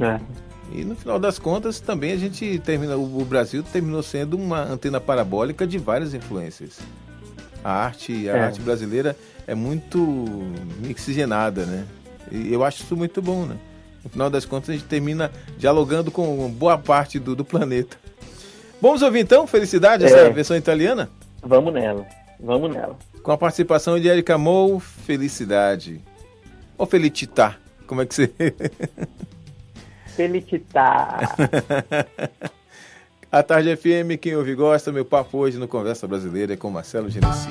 É. 0.00 0.18
E 0.74 0.84
no 0.84 0.96
final 0.96 1.18
das 1.18 1.38
contas 1.38 1.78
também 1.80 2.12
a 2.12 2.16
gente 2.16 2.58
termina, 2.60 2.96
o 2.96 3.24
Brasil 3.24 3.62
terminou 3.62 4.02
sendo 4.02 4.36
uma 4.36 4.62
antena 4.62 4.98
parabólica 5.00 5.66
de 5.66 5.76
várias 5.78 6.14
influências. 6.14 6.78
A 7.62 7.70
arte, 7.84 8.28
a 8.28 8.36
É. 8.36 8.40
arte 8.44 8.60
brasileira 8.60 9.14
é 9.46 9.54
muito 9.54 9.98
mixigenada, 10.80 11.64
né? 11.66 11.84
E 12.30 12.52
eu 12.52 12.64
acho 12.64 12.82
isso 12.82 12.96
muito 12.96 13.20
bom, 13.20 13.44
né? 13.46 13.56
No 14.04 14.10
final 14.10 14.28
das 14.30 14.44
contas 14.44 14.70
a 14.70 14.72
gente 14.72 14.84
termina 14.84 15.30
dialogando 15.58 16.10
com 16.10 16.48
boa 16.50 16.76
parte 16.78 17.18
do, 17.18 17.36
do 17.36 17.44
planeta. 17.44 17.96
Vamos 18.80 19.02
ouvir 19.02 19.20
então, 19.20 19.46
Felicidade, 19.46 20.04
essa 20.04 20.16
É. 20.16 20.30
versão 20.30 20.56
italiana? 20.56 21.08
Vamos 21.42 21.72
nela, 21.72 22.04
vamos 22.40 22.72
nela. 22.72 22.96
Com 23.22 23.30
a 23.30 23.38
participação 23.38 23.98
de 24.00 24.08
Erika 24.08 24.36
Mou, 24.36 24.80
Felicidade. 24.80 26.00
Ou 26.76 26.86
Felicità, 26.86 27.56
como 27.86 28.02
é 28.02 28.06
que 28.06 28.14
você... 28.14 28.32
Felicità. 30.16 31.20
A 33.30 33.42
Tarde 33.42 33.74
FM, 33.76 34.18
quem 34.20 34.36
ouve 34.36 34.54
gosta, 34.54 34.92
meu 34.92 35.04
papo 35.04 35.38
hoje 35.38 35.56
no 35.58 35.66
Conversa 35.66 36.06
Brasileira 36.06 36.52
é 36.52 36.56
com 36.56 36.68
Marcelo 36.70 37.08
Genesi. 37.08 37.48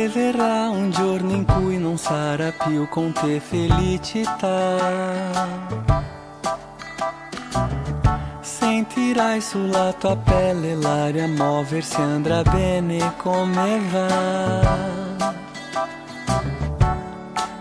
Se 0.00 0.08
verrà 0.08 0.70
un 0.70 0.90
giorno 0.90 1.32
in 1.32 1.44
cui 1.44 1.76
non 1.76 1.98
sarà 1.98 2.50
più 2.52 2.88
con 2.88 3.12
te 3.12 3.38
felicità. 3.38 4.78
Sentirai 8.40 9.42
sulla 9.42 9.92
tua 9.92 10.16
pelle 10.16 10.74
l'aria 10.74 11.26
muoversi, 11.26 12.00
andrà 12.00 12.40
bene 12.40 13.12
come 13.18 13.78
va. 13.90 14.78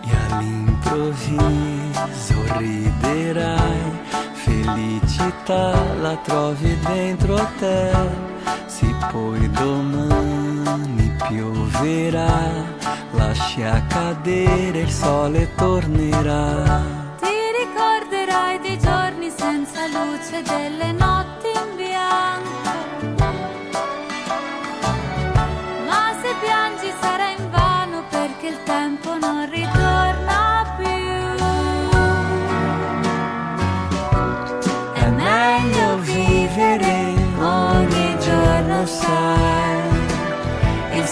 E 0.05 0.15
all'improvviso 0.29 1.43
riderai, 2.55 3.99
felicità 4.31 5.73
la 6.01 6.15
trovi 6.23 6.79
dentro 6.87 7.35
te. 7.57 7.91
Se 8.65 8.87
poi 9.11 9.49
domani 9.49 10.38
pioverà, 11.27 12.65
lascia 13.11 13.85
cadere 13.87 14.79
il 14.79 14.89
sole 14.89 15.49
tornerà. 15.55 17.17
Ti 17.19 17.37
ricorderai 17.61 18.59
dei 18.59 18.79
giorni 18.79 19.29
senza 19.29 19.87
luce, 19.87 20.41
delle 20.41 20.91
notti 20.91 21.47
in 21.53 21.75
bianco. 21.75 22.58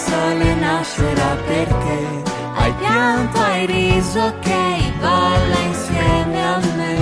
Sole 0.08 0.54
nascerà 0.54 1.30
per 1.46 1.68
te. 1.84 2.00
Hai 2.56 2.72
pianto, 2.74 3.38
hai 3.38 3.66
riso, 3.66 4.20
ok, 4.20 4.48
balla 5.00 5.58
insieme 5.70 6.38
a 6.54 6.58
me. 6.76 6.96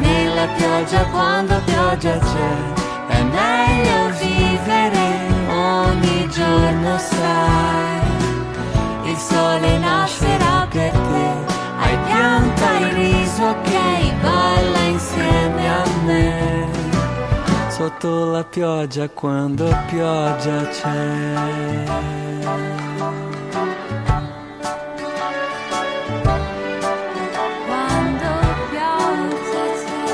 Nella 0.00 0.46
pioggia 0.58 1.02
quando 1.14 1.60
pioggia 1.64 2.18
c'è. 2.18 2.52
È 3.18 3.22
meglio 3.22 3.98
vivere 4.20 5.06
ogni 5.48 6.28
giorno, 6.30 6.98
sai. 6.98 8.04
Il 9.10 9.16
sole 9.16 9.78
nascerà 9.78 10.66
per 10.70 10.90
te. 10.90 11.26
Hai 11.80 11.96
pianto, 12.06 12.64
hai 12.64 12.94
riso, 12.94 13.42
ok, 13.54 13.72
balla 14.22 14.80
insieme 14.94 15.68
a 15.68 15.84
me. 16.04 16.75
Sotto 17.76 18.30
la 18.30 18.42
pioggia 18.42 19.06
quando 19.10 19.66
pioggia 19.86 20.66
c'è. 20.68 21.84
Quando 27.66 28.30
pioggia 28.70 29.64
c'è. 29.84 30.06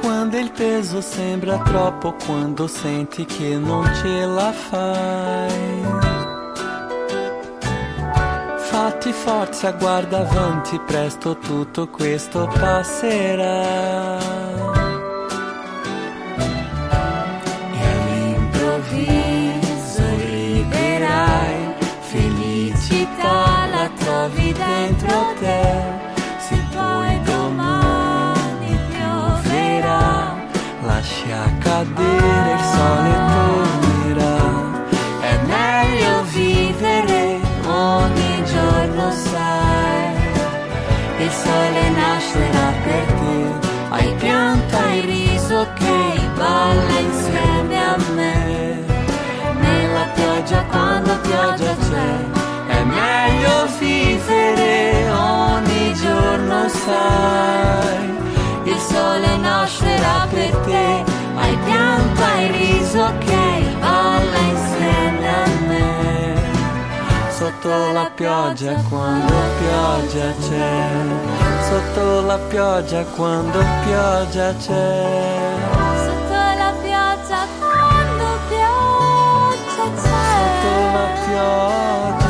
Quando 0.00 0.38
il 0.38 0.52
peso 0.52 1.00
sembra 1.00 1.58
troppo, 1.58 2.14
quando 2.24 2.68
senti 2.68 3.24
che 3.24 3.58
non 3.58 3.84
ce 4.00 4.24
la 4.24 4.52
fai. 4.52 6.05
Fatti 8.76 9.10
forza, 9.10 9.70
guarda 9.70 10.18
avanti, 10.18 10.78
presto 10.80 11.38
tutto 11.38 11.88
questo 11.88 12.46
passerà. 12.46 14.18
E 17.72 17.92
all'improvviso 17.94 20.02
riderai, 20.28 21.72
felicità 22.00 23.66
la 23.66 23.90
trovi 23.96 24.52
dentro 24.52 25.34
te. 25.40 25.75
Pioggia 51.18 51.74
c'è. 51.88 52.74
È 52.74 52.82
meglio 52.84 53.66
vivere 53.78 55.10
ogni 55.10 55.94
giorno, 55.94 56.68
sai. 56.68 58.14
Il 58.64 58.78
sole 58.78 59.36
nascerà 59.36 60.26
per 60.30 60.50
te. 60.66 61.04
Hai 61.36 61.56
pianto, 61.64 62.22
hai 62.22 62.50
riso, 62.50 63.02
ok, 63.02 63.78
balla 63.78 64.38
insieme 64.38 65.28
a 65.28 65.46
me. 65.68 66.34
Sotto 67.30 67.92
la 67.92 68.10
pioggia 68.14 68.74
quando 68.88 69.34
pioggia 69.58 70.32
c'è. 70.40 70.88
Sotto 71.68 72.20
la 72.22 72.38
pioggia 72.38 73.04
quando 73.14 73.58
pioggia 73.84 74.54
c'è. 74.54 75.45
La 81.36 82.25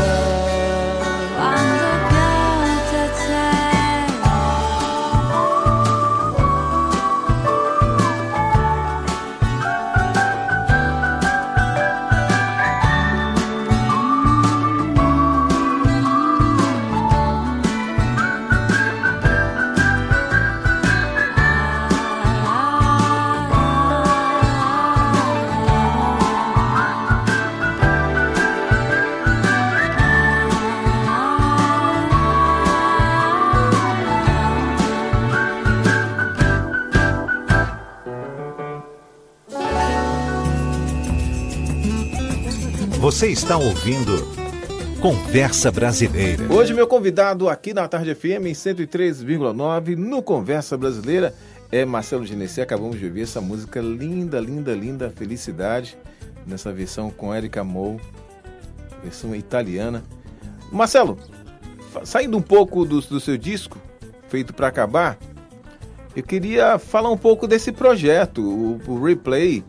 Você 43.16 43.28
está 43.28 43.56
ouvindo 43.56 44.12
Conversa 45.00 45.72
Brasileira. 45.72 46.52
Hoje, 46.52 46.74
meu 46.74 46.86
convidado 46.86 47.48
aqui 47.48 47.72
na 47.72 47.88
Tarde 47.88 48.14
FM 48.14 48.44
em 48.44 48.52
103,9 48.52 49.96
no 49.96 50.22
Conversa 50.22 50.76
Brasileira 50.76 51.34
é 51.72 51.86
Marcelo 51.86 52.26
Genesi. 52.26 52.60
Acabamos 52.60 52.98
de 52.98 53.06
ouvir 53.06 53.22
essa 53.22 53.40
música 53.40 53.80
linda, 53.80 54.38
linda, 54.38 54.74
linda, 54.74 55.08
Felicidade, 55.08 55.96
nessa 56.46 56.70
versão 56.74 57.10
com 57.10 57.34
Erika 57.34 57.64
Moe, 57.64 57.98
versão 59.02 59.34
italiana. 59.34 60.04
Marcelo, 60.70 61.16
saindo 62.04 62.36
um 62.36 62.42
pouco 62.42 62.84
do, 62.84 63.00
do 63.00 63.18
seu 63.18 63.38
disco, 63.38 63.78
feito 64.28 64.52
para 64.52 64.68
acabar, 64.68 65.16
eu 66.14 66.22
queria 66.22 66.78
falar 66.78 67.10
um 67.10 67.16
pouco 67.16 67.46
desse 67.46 67.72
projeto, 67.72 68.42
o, 68.42 68.78
o 68.86 69.02
Replay, 69.02 69.64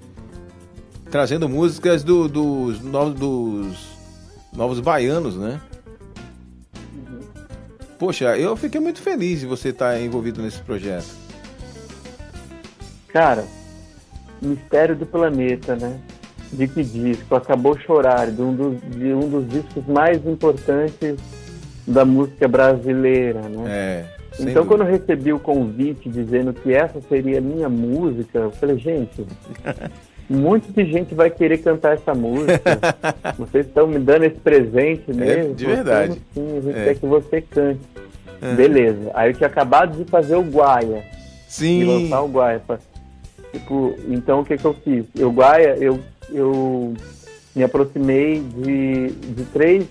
trazendo 1.09 1.47
músicas 1.47 2.03
do, 2.03 2.27
dos, 2.27 2.81
novos, 2.81 3.13
dos 3.13 3.77
novos 4.53 4.79
baianos, 4.79 5.35
né? 5.35 5.59
Poxa, 7.97 8.37
eu 8.37 8.55
fiquei 8.55 8.79
muito 8.79 9.01
feliz 9.01 9.39
de 9.39 9.45
você 9.45 9.69
estar 9.69 9.99
envolvido 9.99 10.41
nesse 10.41 10.59
projeto. 10.59 11.07
Cara, 13.07 13.45
Mistério 14.41 14.95
do 14.95 15.05
Planeta, 15.05 15.75
né? 15.75 15.99
De 16.53 16.67
que 16.67 16.83
disco? 16.83 17.35
Acabou 17.35 17.77
Chorar, 17.79 18.29
de 18.31 18.41
um 18.41 18.53
dos, 18.53 18.81
de 18.81 19.13
um 19.13 19.27
dos 19.27 19.49
discos 19.49 19.85
mais 19.87 20.25
importantes 20.25 21.17
da 21.87 22.05
música 22.05 22.47
brasileira, 22.47 23.41
né? 23.41 23.63
É. 23.67 24.17
Então, 24.33 24.45
dúvida. 24.45 24.65
quando 24.65 24.81
eu 24.81 24.87
recebi 24.87 25.33
o 25.33 25.39
convite 25.39 26.07
dizendo 26.09 26.53
que 26.53 26.71
essa 26.71 27.01
seria 27.01 27.39
a 27.39 27.41
minha 27.41 27.67
música, 27.67 28.37
eu 28.37 28.51
falei, 28.51 28.77
gente, 28.77 29.25
muito 30.29 30.71
de 30.71 30.85
gente 30.85 31.15
vai 31.15 31.29
querer 31.29 31.59
cantar 31.59 31.95
essa 31.95 32.13
música. 32.13 32.59
Vocês 33.37 33.65
estão 33.65 33.87
me 33.87 33.99
dando 33.99 34.25
esse 34.25 34.37
presente 34.37 35.11
mesmo. 35.13 35.51
É, 35.51 35.53
de 35.53 35.65
verdade. 35.65 36.21
Sim, 36.33 36.57
a 36.57 36.61
gente 36.61 36.77
é. 36.77 36.83
quer 36.85 36.95
que 36.95 37.05
você 37.05 37.41
cante. 37.41 37.79
Uhum. 38.41 38.55
Beleza. 38.55 39.11
Aí 39.13 39.31
eu 39.31 39.33
tinha 39.33 39.47
acabado 39.47 39.97
de 39.97 40.09
fazer 40.09 40.35
o 40.35 40.41
Guaia. 40.41 41.03
Sim. 41.47 41.79
De 41.79 41.85
lançar 41.85 42.21
o 42.21 42.27
Guaia. 42.27 42.61
Tipo, 43.51 43.95
então 44.09 44.41
o 44.41 44.45
que, 44.45 44.57
que 44.57 44.65
eu 44.65 44.73
fiz? 44.73 45.05
Eu 45.17 45.31
Guaia, 45.31 45.75
eu, 45.79 45.99
eu 46.29 46.93
me 47.55 47.63
aproximei 47.63 48.41
de, 48.41 49.07
de 49.09 49.43
três 49.45 49.87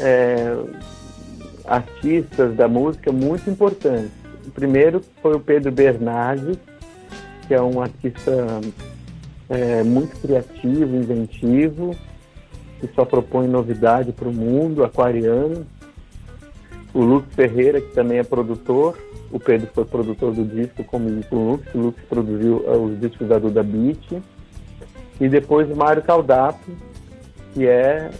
é, 0.00 0.54
artistas 1.64 2.54
da 2.54 2.68
música 2.68 3.12
muito 3.12 3.48
importantes. 3.48 4.10
O 4.46 4.50
primeiro 4.50 5.02
foi 5.22 5.34
o 5.34 5.40
Pedro 5.40 5.72
Bernardes, 5.72 6.58
que 7.46 7.54
é 7.54 7.62
um 7.62 7.80
artista 7.80 8.60
é, 9.48 9.82
muito 9.82 10.20
criativo, 10.20 10.96
inventivo, 10.96 11.96
que 12.80 12.88
só 12.94 13.04
propõe 13.04 13.46
novidade 13.46 14.12
para 14.12 14.28
o 14.28 14.32
mundo, 14.32 14.84
aquariano. 14.84 15.66
O 16.92 17.00
Lux 17.00 17.26
Ferreira, 17.34 17.80
que 17.80 17.92
também 17.92 18.18
é 18.18 18.22
produtor. 18.22 18.98
O 19.30 19.38
Pedro 19.38 19.68
foi 19.74 19.84
produtor 19.84 20.32
do 20.32 20.44
disco, 20.44 20.84
como 20.84 21.10
disse 21.10 21.34
o 21.34 21.50
Lux. 21.50 21.74
O 21.74 21.78
Lux 21.78 22.02
produziu 22.08 22.56
uh, 22.58 22.84
os 22.84 22.98
discos 23.00 23.28
da 23.28 23.38
Duda 23.38 23.62
Beat. 23.62 24.22
E 25.20 25.28
depois 25.28 25.70
o 25.70 25.76
Mário 25.76 26.02
Caldato, 26.02 26.70
que 27.54 27.66
é 27.66 28.10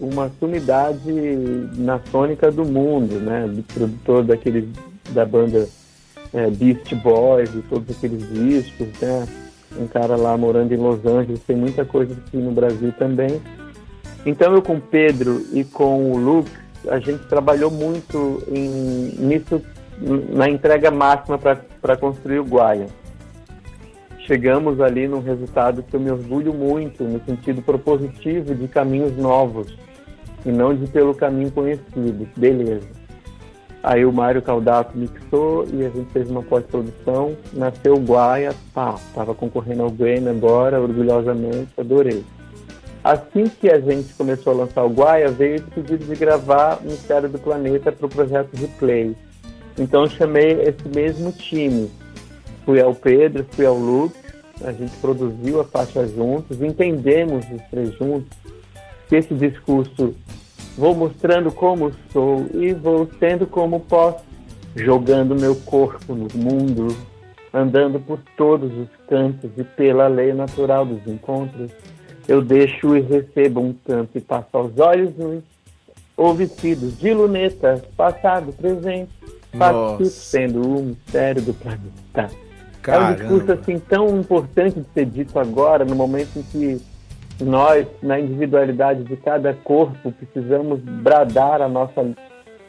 uma 0.00 0.30
sumidade 0.38 1.12
na 1.76 2.00
sônica 2.10 2.50
do 2.50 2.64
mundo, 2.64 3.14
né? 3.20 3.46
Produtor 3.72 4.24
daquele, 4.24 4.72
da 5.10 5.24
banda 5.24 5.68
é, 6.32 6.48
Beast 6.50 6.94
Boys 6.96 7.54
e 7.54 7.62
todos 7.62 7.96
aqueles 7.96 8.28
discos, 8.32 8.88
né? 9.00 9.26
Um 9.78 9.86
cara 9.86 10.16
lá 10.16 10.36
morando 10.36 10.72
em 10.72 10.76
Los 10.76 11.04
Angeles, 11.04 11.40
tem 11.46 11.56
muita 11.56 11.84
coisa 11.84 12.14
aqui 12.14 12.36
no 12.36 12.50
Brasil 12.52 12.92
também. 12.98 13.40
Então 14.26 14.52
eu 14.52 14.62
com 14.62 14.76
o 14.76 14.80
Pedro 14.80 15.42
e 15.52 15.64
com 15.64 16.12
o 16.12 16.16
Luke, 16.16 16.50
a 16.88 16.98
gente 16.98 17.24
trabalhou 17.26 17.70
muito 17.70 18.42
em, 18.48 19.14
nisso, 19.18 19.62
na 20.30 20.48
entrega 20.48 20.90
máxima 20.90 21.38
para 21.38 21.96
construir 21.96 22.40
o 22.40 22.44
Guaia. 22.44 22.86
Chegamos 24.26 24.80
ali 24.80 25.08
num 25.08 25.20
resultado 25.20 25.82
que 25.82 25.96
eu 25.96 26.00
me 26.00 26.10
orgulho 26.10 26.52
muito, 26.52 27.02
no 27.04 27.24
sentido 27.24 27.62
propositivo 27.62 28.54
de 28.54 28.68
caminhos 28.68 29.16
novos, 29.16 29.74
e 30.44 30.50
não 30.50 30.74
de 30.74 30.86
pelo 30.86 31.14
caminho 31.14 31.50
conhecido. 31.50 32.28
Beleza. 32.36 32.86
Aí 33.88 34.04
o 34.04 34.12
Mário 34.12 34.42
Caldato 34.42 34.98
mixou 34.98 35.66
e 35.72 35.82
a 35.82 35.88
gente 35.88 36.12
fez 36.12 36.28
uma 36.30 36.42
pós-produção. 36.42 37.34
Nasceu 37.54 37.94
o 37.94 37.98
Guaia, 37.98 38.54
pá, 38.74 38.96
tava 39.14 39.34
concorrendo 39.34 39.82
ao 39.82 39.90
Grammy 39.90 40.28
agora, 40.28 40.78
orgulhosamente, 40.78 41.70
adorei. 41.78 42.22
Assim 43.02 43.44
que 43.44 43.70
a 43.70 43.80
gente 43.80 44.12
começou 44.12 44.52
a 44.52 44.56
lançar 44.56 44.84
o 44.84 44.90
Guaia, 44.90 45.28
veio 45.28 45.54
esse 45.54 45.70
pedido 45.70 46.04
de 46.04 46.14
gravar 46.16 46.82
Mistério 46.82 47.30
do 47.30 47.38
Planeta 47.38 47.90
para 47.90 48.04
o 48.04 48.10
projeto 48.10 48.54
de 48.54 48.66
Play. 48.66 49.16
Então 49.78 50.02
eu 50.02 50.10
chamei 50.10 50.60
esse 50.60 50.86
mesmo 50.94 51.32
time. 51.32 51.90
Fui 52.66 52.82
ao 52.82 52.94
Pedro, 52.94 53.46
fui 53.52 53.64
ao 53.64 53.78
Luke, 53.78 54.14
a 54.64 54.72
gente 54.72 54.94
produziu 54.98 55.62
a 55.62 55.64
faixa 55.64 56.06
juntos, 56.06 56.60
entendemos 56.60 57.46
os 57.50 57.62
três 57.70 57.94
juntos 57.94 58.36
que 59.08 59.16
esse 59.16 59.32
discurso 59.32 60.14
Vou 60.78 60.94
mostrando 60.94 61.50
como 61.50 61.92
sou 62.12 62.46
e 62.54 62.72
vou 62.72 63.10
sendo 63.18 63.48
como 63.48 63.80
posso, 63.80 64.24
jogando 64.76 65.34
meu 65.34 65.56
corpo 65.56 66.14
no 66.14 66.28
mundo, 66.32 66.96
andando 67.52 67.98
por 67.98 68.20
todos 68.36 68.70
os 68.72 68.88
cantos 69.08 69.50
e 69.56 69.64
pela 69.64 70.06
lei 70.06 70.32
natural 70.32 70.86
dos 70.86 71.04
encontros. 71.04 71.72
Eu 72.28 72.40
deixo 72.40 72.96
e 72.96 73.00
recebo 73.00 73.60
um 73.60 73.72
canto 73.72 74.16
e 74.16 74.20
passo 74.20 74.46
aos 74.52 74.78
olhos 74.78 75.16
nus, 75.16 75.42
ou 76.16 76.32
vestidos 76.32 76.96
de 76.96 77.12
lunetas, 77.12 77.80
passado, 77.96 78.52
presente, 78.52 79.10
participo 79.58 80.10
sendo 80.10 80.62
o 80.62 80.82
mistério 80.84 81.42
do 81.42 81.54
planeta. 81.54 82.30
Caramba. 82.82 83.08
É 83.08 83.10
um 83.10 83.16
discurso 83.16 83.52
assim 83.52 83.78
tão 83.80 84.20
importante 84.20 84.78
de 84.78 84.86
ser 84.94 85.06
dito 85.06 85.36
agora, 85.40 85.84
no 85.84 85.96
momento 85.96 86.38
em 86.38 86.42
que 86.42 86.80
nós, 87.40 87.86
na 88.02 88.18
individualidade 88.18 89.04
de 89.04 89.16
cada 89.16 89.54
corpo, 89.54 90.12
precisamos 90.12 90.80
bradar 90.80 91.62
a 91.62 91.68
nossa 91.68 92.04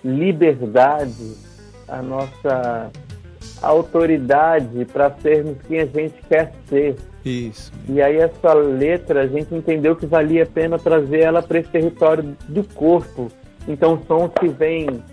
liberdade, 0.03 1.35
a 1.87 2.01
nossa 2.01 2.91
autoridade 3.61 4.85
para 4.85 5.11
sermos 5.21 5.57
quem 5.67 5.79
a 5.79 5.85
gente 5.85 6.15
quer 6.27 6.53
ser. 6.67 6.95
Isso. 7.25 7.71
E 7.87 8.01
aí 8.01 8.17
essa 8.17 8.53
letra 8.53 9.23
a 9.23 9.27
gente 9.27 9.53
entendeu 9.53 9.95
que 9.95 10.05
valia 10.05 10.43
a 10.43 10.45
pena 10.45 10.79
trazer 10.79 11.21
ela 11.21 11.41
para 11.41 11.59
esse 11.59 11.69
território 11.69 12.35
do 12.47 12.63
corpo. 12.63 13.27
Então 13.67 14.01
sons 14.07 14.31
que 14.39 14.47
vêm 14.47 15.03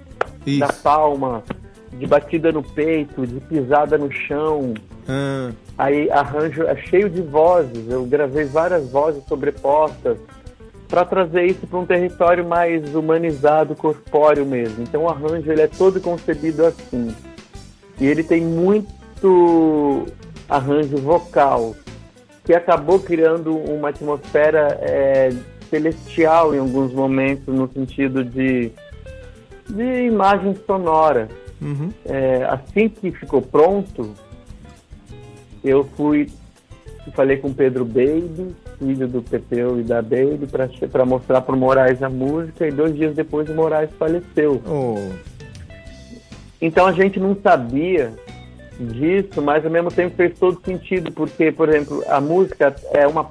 da 0.59 0.69
palma, 0.69 1.43
de 1.93 2.07
batida 2.07 2.53
no 2.53 2.63
peito, 2.63 3.27
de 3.27 3.41
pisada 3.41 3.99
no 3.99 4.11
chão, 4.13 4.75
ah. 5.09 5.53
Aí 5.79 6.11
arranjo 6.11 6.63
é 6.65 6.77
cheio 6.77 7.09
de 7.09 7.23
vozes, 7.23 7.89
eu 7.89 8.05
gravei 8.07 8.45
várias 8.45 8.91
vozes 8.91 9.25
sobrepostas 9.25 10.19
para 10.89 11.05
trazer 11.05 11.47
isso 11.47 11.67
para 11.67 11.79
um 11.79 11.87
território 11.87 12.45
mais 12.47 12.95
humanizado, 12.95 13.75
corpóreo 13.75 14.47
mesmo. 14.47 14.83
Então 14.83 15.05
o 15.05 15.09
arranjo 15.09 15.51
ele 15.51 15.63
é 15.63 15.67
todo 15.67 16.01
concebido 16.01 16.65
assim. 16.65 17.15
E 18.01 18.07
ele 18.07 18.23
tem 18.23 18.43
muito 18.43 20.07
arranjo 20.49 20.97
vocal, 20.99 21.75
que 22.45 22.55
acabou 22.55 23.01
criando 23.01 23.57
uma 23.57 23.89
atmosfera 23.89 24.79
é, 24.81 25.31
celestial 25.69 26.55
em 26.55 26.59
alguns 26.59 26.93
momentos, 26.93 27.53
no 27.53 27.69
sentido 27.73 28.25
de, 28.25 28.71
de 29.69 30.07
imagem 30.07 30.55
sonora. 30.67 31.29
Uhum. 31.61 31.91
É, 32.05 32.45
assim 32.45 32.89
que 32.89 33.11
ficou 33.11 33.41
pronto, 33.41 34.15
eu 35.69 35.85
fui 35.97 36.31
falei 37.15 37.37
com 37.37 37.49
o 37.49 37.55
Pedro 37.55 37.85
Baby, 37.85 38.55
filho 38.79 39.07
do 39.07 39.23
Pepeu 39.23 39.79
e 39.79 39.83
da 39.83 40.03
Baby, 40.03 40.49
para 40.91 41.05
mostrar 41.05 41.41
para 41.41 41.55
o 41.55 41.59
Moraes 41.59 42.03
a 42.03 42.09
música, 42.09 42.67
e 42.67 42.73
dois 42.73 42.95
dias 42.95 43.15
depois 43.15 43.49
o 43.49 43.55
Moraes 43.55 43.91
faleceu. 43.99 44.61
Oh. 44.67 45.13
Então 46.61 46.87
a 46.87 46.93
gente 46.93 47.21
não 47.21 47.37
sabia 47.41 48.13
disso, 48.79 49.41
mas 49.41 49.65
ao 49.65 49.71
mesmo 49.71 49.91
tempo 49.91 50.17
fez 50.17 50.39
todo 50.39 50.61
sentido, 50.65 51.13
porque, 51.13 51.53
por 51.53 51.69
exemplo, 51.69 52.03
a 52.09 52.21
música 52.21 52.75
é 52.93 53.07
uma 53.07 53.31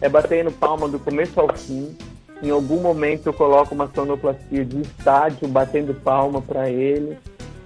é 0.00 0.08
batendo 0.08 0.50
palma 0.50 0.88
do 0.88 0.98
começo 0.98 1.38
ao 1.40 1.54
fim. 1.56 1.96
Em 2.42 2.50
algum 2.50 2.80
momento 2.80 3.26
eu 3.26 3.32
coloco 3.32 3.74
uma 3.74 3.88
sonoplastia 3.94 4.64
de 4.64 4.80
estádio 4.82 5.48
batendo 5.48 5.94
palma 5.94 6.42
para 6.42 6.68
ele. 6.68 7.16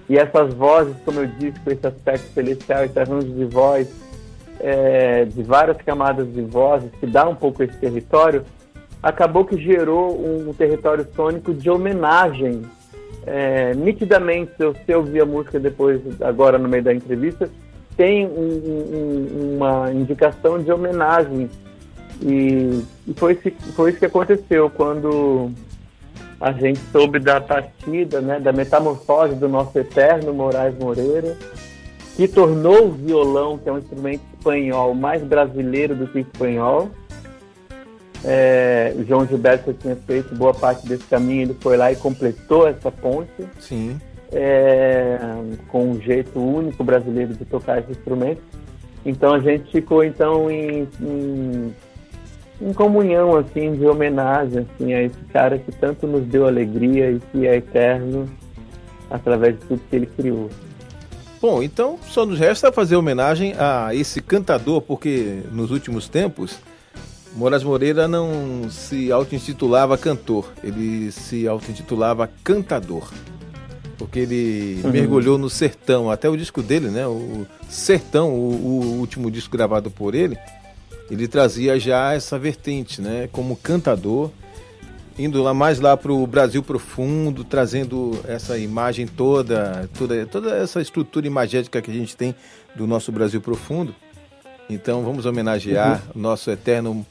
E 0.09 0.17
essas 0.17 0.53
vozes, 0.55 0.95
como 1.05 1.19
eu 1.19 1.27
disse, 1.27 1.59
com 1.59 1.69
esse 1.69 1.85
aspecto 1.85 2.33
celestial, 2.33 2.83
esse 2.83 2.99
arranjo 2.99 3.27
de 3.27 3.45
voz, 3.45 3.87
é, 4.59 5.25
de 5.25 5.43
várias 5.43 5.77
camadas 5.77 6.27
de 6.33 6.41
vozes, 6.41 6.89
que 6.99 7.05
dá 7.05 7.29
um 7.29 7.35
pouco 7.35 7.61
esse 7.61 7.77
território, 7.77 8.43
acabou 9.03 9.45
que 9.45 9.55
gerou 9.55 10.19
um, 10.19 10.51
território 10.53 11.07
sônico 11.15 11.53
de 11.53 11.69
homenagem. 11.69 12.63
É, 13.25 13.75
nitidamente, 13.75 14.51
se 14.57 14.65
você 14.65 14.95
ouvir 14.95 15.21
a 15.21 15.25
música 15.25 15.59
depois, 15.59 16.01
agora 16.21 16.57
no 16.57 16.67
meio 16.67 16.83
da 16.83 16.93
entrevista, 16.93 17.47
tem 17.95 18.25
um, 18.25 18.31
um, 18.31 19.55
uma 19.57 19.91
indicação 19.91 20.57
de 20.57 20.71
homenagem 20.71 21.49
E, 22.21 22.83
e 23.07 23.13
foi, 23.15 23.35
foi 23.75 23.91
isso 23.91 23.99
que 23.99 24.05
aconteceu 24.05 24.69
quando 24.69 25.51
a 26.39 26.51
gente 26.53 26.79
soube 26.91 27.19
da 27.19 27.41
partida, 27.41 28.21
né, 28.21 28.39
da 28.39 28.53
metamorfose 28.53 29.35
do 29.35 29.49
nosso 29.49 29.77
eterno 29.77 30.33
Moraes 30.33 30.77
Moreira, 30.77 31.35
que 32.15 32.27
tornou 32.27 32.87
o 32.87 32.91
violão, 32.91 33.57
que 33.57 33.67
é 33.67 33.71
um 33.71 33.77
instrumento 33.77 34.21
espanhol, 34.33 34.93
mais 34.93 35.21
brasileiro 35.21 35.95
do 35.95 36.07
que 36.07 36.19
espanhol. 36.19 36.89
É, 38.23 38.93
o 38.97 39.05
João 39.05 39.25
Gilberto 39.25 39.73
tinha 39.73 39.95
feito 39.95 40.35
boa 40.35 40.53
parte 40.53 40.87
desse 40.87 41.05
caminho, 41.05 41.43
ele 41.43 41.57
foi 41.59 41.77
lá 41.77 41.91
e 41.91 41.95
completou 41.95 42.67
essa 42.67 42.91
ponte. 42.91 43.47
Sim. 43.59 43.99
É, 44.31 45.17
com 45.69 45.91
um 45.91 46.01
jeito 46.01 46.39
único 46.39 46.83
brasileiro 46.83 47.33
de 47.33 47.45
tocar 47.45 47.79
esse 47.79 47.91
instrumento. 47.91 48.41
Então 49.05 49.33
a 49.33 49.39
gente 49.39 49.71
ficou 49.71 50.03
então 50.03 50.51
em, 50.51 50.87
em, 51.01 51.73
em, 52.61 52.73
comunhão 52.73 53.35
assim 53.35 53.73
de 53.73 53.85
homenagem 53.85 54.59
assim 54.59 54.93
a 54.93 55.03
esse 55.03 55.19
cara 55.31 55.57
que 55.57 55.71
tanto 55.71 56.07
nos 56.07 56.23
deu 56.25 56.47
alegria 56.47 57.11
e 57.11 57.19
que 57.31 57.47
é 57.47 57.57
eterno 57.57 58.29
através 59.09 59.59
de 59.59 59.65
tudo 59.65 59.81
que 59.89 59.95
ele 59.95 60.05
criou. 60.05 60.49
Bom, 61.41 61.63
então 61.63 61.97
só 62.03 62.25
nos 62.25 62.37
resta 62.37 62.71
fazer 62.71 62.95
homenagem 62.95 63.53
a 63.57 63.95
esse 63.95 64.21
cantador, 64.21 64.81
porque 64.81 65.41
nos 65.51 65.71
últimos 65.71 66.07
tempos 66.09 66.59
Moraes 67.35 67.63
Moreira 67.63 68.07
não 68.07 68.69
se 68.69 69.11
auto-intitulava 69.11 69.97
cantor, 69.97 70.51
ele 70.63 71.11
se 71.11 71.47
auto-intitulava 71.47 72.29
cantador. 72.43 73.09
Porque 73.97 74.19
ele 74.19 74.81
uhum. 74.83 74.91
mergulhou 74.91 75.37
no 75.37 75.49
sertão, 75.49 76.09
até 76.09 76.29
o 76.29 76.37
disco 76.37 76.61
dele, 76.61 76.87
né? 76.89 77.05
O 77.05 77.45
Sertão, 77.67 78.33
o, 78.33 78.49
o, 78.51 78.99
último 78.99 79.29
disco 79.29 79.55
gravado 79.55 79.91
por 79.91 80.15
ele, 80.15 80.37
ele 81.09 81.27
trazia 81.27 81.79
já 81.79 82.13
essa 82.13 82.37
vertente, 82.37 83.01
né? 83.01 83.29
Como 83.31 83.55
cantador, 83.55 84.29
indo 85.17 85.41
lá 85.41 85.53
mais 85.53 85.79
lá 85.79 85.97
para 85.97 86.13
o 86.13 86.25
Brasil 86.25 86.61
profundo, 86.63 87.43
trazendo 87.43 88.19
essa 88.27 88.57
imagem 88.57 89.07
toda, 89.07 89.89
toda, 89.97 90.25
toda 90.25 90.55
essa 90.55 90.81
estrutura 90.81 91.27
imagética 91.27 91.81
que 91.81 91.91
a 91.91 91.93
gente 91.93 92.15
tem 92.15 92.35
do 92.75 92.85
nosso 92.85 93.11
Brasil 93.11 93.41
profundo. 93.41 93.93
Então 94.69 95.03
vamos 95.03 95.25
homenagear 95.25 96.03
uhum. 96.07 96.11
o 96.15 96.19
nosso 96.19 96.51
eterno 96.51 97.05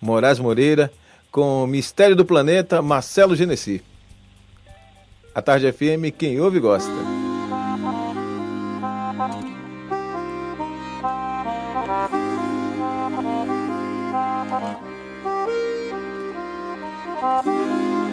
Moraes 0.00 0.38
Moreira 0.38 0.90
com 1.30 1.66
Mistério 1.66 2.16
do 2.16 2.24
Planeta, 2.24 2.80
Marcelo 2.80 3.36
Genesi. 3.36 3.82
A 5.34 5.42
Tarde 5.42 5.70
FM, 5.70 6.16
quem 6.16 6.40
ouve 6.40 6.58
gosta. 6.58 7.09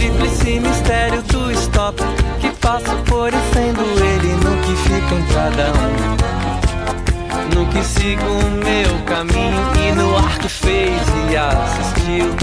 Tríplice 0.00 0.58
mistério 0.60 1.22
do 1.24 1.52
stop 1.52 2.02
que 2.40 2.48
passo 2.56 2.96
por 3.04 3.28
e 3.28 3.36
sendo 3.52 3.82
ele 4.02 4.32
no 4.36 4.56
que 4.62 4.74
fica 4.74 5.14
em 5.14 5.26
cada 5.26 5.72
um. 5.78 7.54
No 7.54 7.66
que 7.66 7.84
sigo 7.84 8.24
o 8.24 8.50
meu 8.50 9.04
caminho 9.04 9.60
e 9.76 9.92
no 9.92 10.16
ar 10.16 10.38
que 10.38 10.48
fez 10.48 11.02
e 11.30 11.36
assistiu. 11.36 12.34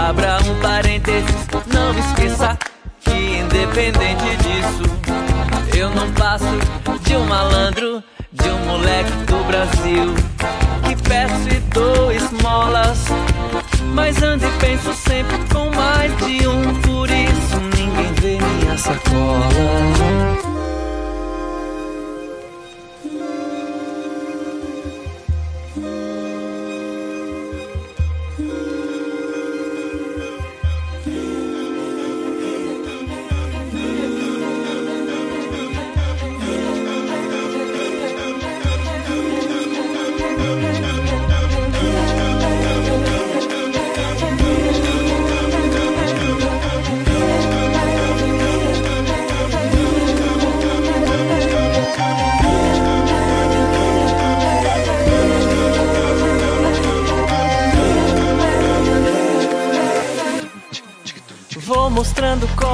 Abra 0.00 0.38
um 0.48 0.60
parênteses, 0.60 1.48
não 1.66 1.90
esqueça 1.98 2.56
que 3.00 3.40
independente 3.40 4.36
disso, 4.44 4.84
eu 5.76 5.90
não 5.90 6.08
passo 6.12 6.46
de 7.02 7.16
um 7.16 7.26
malandro, 7.26 8.04
de 8.32 8.48
um 8.50 8.66
moleque 8.66 9.10
do 9.26 9.44
Brasil. 9.48 10.14
Que 10.84 10.94
peço 11.02 11.48
e 11.48 11.58
dou 11.74 12.12
esmolas, 12.12 13.04
mas 13.92 14.22
ando 14.22 14.44
e 14.46 14.50
penso 14.58 14.92
sempre 14.94 15.36
com 15.52 15.70
mais 15.74 16.16
de 16.18 16.46
um, 16.46 16.74
por 16.82 17.08
isso 17.10 17.60
ninguém 17.76 18.12
vê 18.20 18.38
minha 18.38 18.78
sacola. 18.78 20.59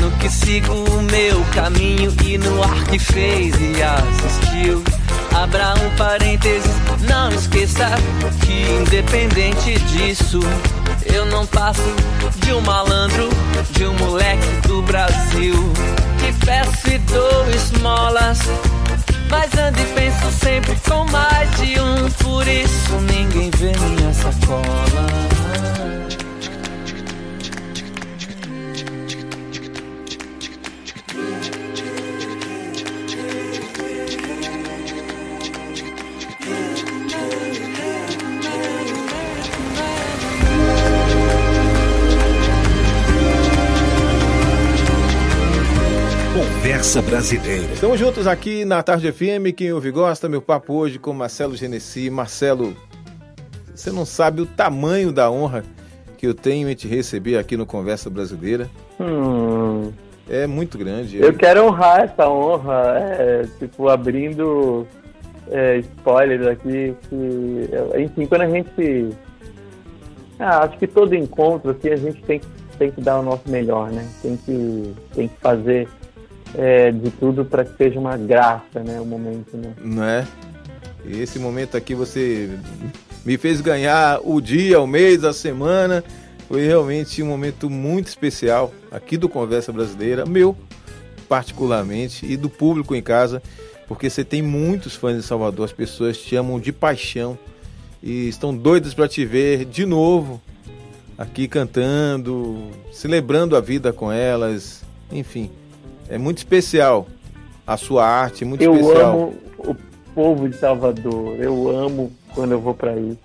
no 0.00 0.10
que 0.18 0.28
sigo 0.28 0.72
o 0.72 1.02
meu 1.02 1.44
caminho 1.54 2.14
e 2.24 2.38
no 2.38 2.62
ar 2.62 2.84
que 2.84 2.98
fez 2.98 3.54
e 3.60 3.82
assistiu. 3.82 4.82
Abra 5.34 5.74
um 5.84 5.96
parênteses, 5.96 6.70
não 7.08 7.28
esqueça 7.30 7.90
que 8.40 8.62
independente 8.80 9.78
disso, 9.80 10.40
eu 11.04 11.26
não 11.26 11.44
passo 11.46 11.82
de 12.36 12.52
um 12.52 12.60
malandro, 12.60 13.28
de 13.72 13.84
um 13.84 13.94
moleque 13.94 14.46
do 14.68 14.82
Brasil. 14.82 15.54
Que 16.18 16.46
peço 16.46 16.88
e 16.88 16.98
dou 16.98 17.50
esmolas, 17.50 18.38
mas 19.28 19.52
ando 19.58 19.80
e 19.80 19.84
penso 19.94 20.30
sempre 20.38 20.76
com 20.88 21.04
mais 21.10 21.50
de 21.56 21.80
um, 21.80 22.10
por 22.22 22.46
isso 22.46 22.92
ninguém 23.12 23.50
vê 23.56 23.72
minha 23.78 24.12
sacola. 24.14 25.44
Conversa 46.64 47.02
Brasileira. 47.02 47.64
Estamos 47.74 47.98
juntos 48.00 48.26
aqui 48.26 48.64
na 48.64 48.82
Tarde 48.82 49.12
FM. 49.12 49.52
Quem 49.54 49.70
ouve 49.74 49.90
gosta, 49.90 50.30
meu 50.30 50.40
papo 50.40 50.72
hoje 50.72 50.98
com 50.98 51.12
Marcelo 51.12 51.54
Genesi. 51.54 52.08
Marcelo, 52.08 52.74
você 53.74 53.92
não 53.92 54.06
sabe 54.06 54.40
o 54.40 54.46
tamanho 54.46 55.12
da 55.12 55.30
honra 55.30 55.62
que 56.16 56.26
eu 56.26 56.32
tenho 56.32 56.66
em 56.70 56.74
te 56.74 56.88
receber 56.88 57.36
aqui 57.36 57.54
no 57.54 57.66
Conversa 57.66 58.08
Brasileira. 58.08 58.70
Hum, 58.98 59.92
É 60.26 60.46
muito 60.46 60.78
grande. 60.78 61.18
eu 61.18 61.34
quero 61.34 61.66
honrar 61.66 62.00
essa 62.04 62.26
honra, 62.30 62.94
é, 63.18 63.42
tipo, 63.58 63.90
abrindo 63.90 64.86
é, 65.50 65.76
spoilers 65.80 66.46
aqui. 66.46 66.94
Que, 67.10 67.68
enfim, 68.02 68.24
quando 68.24 68.40
a 68.40 68.48
gente. 68.48 69.10
Ah, 70.38 70.60
acho 70.64 70.78
que 70.78 70.86
todo 70.86 71.14
encontro 71.14 71.72
aqui 71.72 71.90
a 71.90 71.96
gente 71.96 72.22
tem, 72.22 72.38
que- 72.40 72.46
tem 72.78 72.90
que 72.90 73.02
dar 73.02 73.20
o 73.20 73.22
nosso 73.22 73.42
melhor, 73.50 73.90
né? 73.90 74.08
Tem 74.22 74.34
que, 74.38 74.94
tem 75.14 75.28
que 75.28 75.36
fazer 75.42 75.86
é, 76.56 76.90
de 76.90 77.10
tudo 77.10 77.44
para 77.44 77.64
que 77.64 77.76
seja 77.76 77.98
uma 77.98 78.16
graça, 78.16 78.82
né? 78.84 79.00
O 79.00 79.04
momento, 79.04 79.56
né? 79.56 79.72
Não 79.82 80.04
é? 80.04 80.26
Esse 81.06 81.38
momento 81.38 81.76
aqui 81.76 81.94
você 81.94 82.50
me 83.24 83.36
fez 83.36 83.60
ganhar 83.60 84.20
o 84.22 84.40
dia, 84.40 84.80
o 84.80 84.86
mês, 84.86 85.24
a 85.24 85.32
semana. 85.32 86.02
Foi 86.48 86.66
realmente 86.66 87.22
um 87.22 87.26
momento 87.26 87.68
muito 87.70 88.08
especial 88.08 88.72
aqui 88.90 89.16
do 89.16 89.28
Conversa 89.28 89.72
Brasileira, 89.72 90.24
meu 90.26 90.56
particularmente, 91.28 92.30
e 92.30 92.36
do 92.36 92.48
público 92.48 92.94
em 92.94 93.02
casa, 93.02 93.42
porque 93.88 94.08
você 94.08 94.24
tem 94.24 94.42
muitos 94.42 94.94
fãs 94.94 95.16
de 95.16 95.22
Salvador, 95.22 95.64
as 95.64 95.72
pessoas 95.72 96.18
te 96.18 96.36
amam 96.36 96.60
de 96.60 96.72
paixão 96.72 97.38
e 98.02 98.28
estão 98.28 98.54
doidas 98.54 98.94
para 98.94 99.08
te 99.08 99.24
ver 99.24 99.64
de 99.64 99.86
novo 99.86 100.40
aqui 101.16 101.48
cantando, 101.48 102.70
celebrando 102.92 103.56
a 103.56 103.60
vida 103.60 103.92
com 103.92 104.12
elas, 104.12 104.82
enfim, 105.10 105.50
é 106.08 106.18
muito 106.18 106.38
especial 106.38 107.06
a 107.66 107.76
sua 107.76 108.06
arte, 108.06 108.44
muito 108.44 108.62
Eu 108.62 108.74
especial. 108.74 109.12
amo 109.12 109.34
o 109.58 109.76
povo 110.14 110.48
de 110.48 110.56
Salvador, 110.56 111.36
eu 111.40 111.68
amo 111.76 112.12
quando 112.34 112.52
eu 112.52 112.60
vou 112.60 112.74
para 112.74 112.92
aí. 112.92 113.16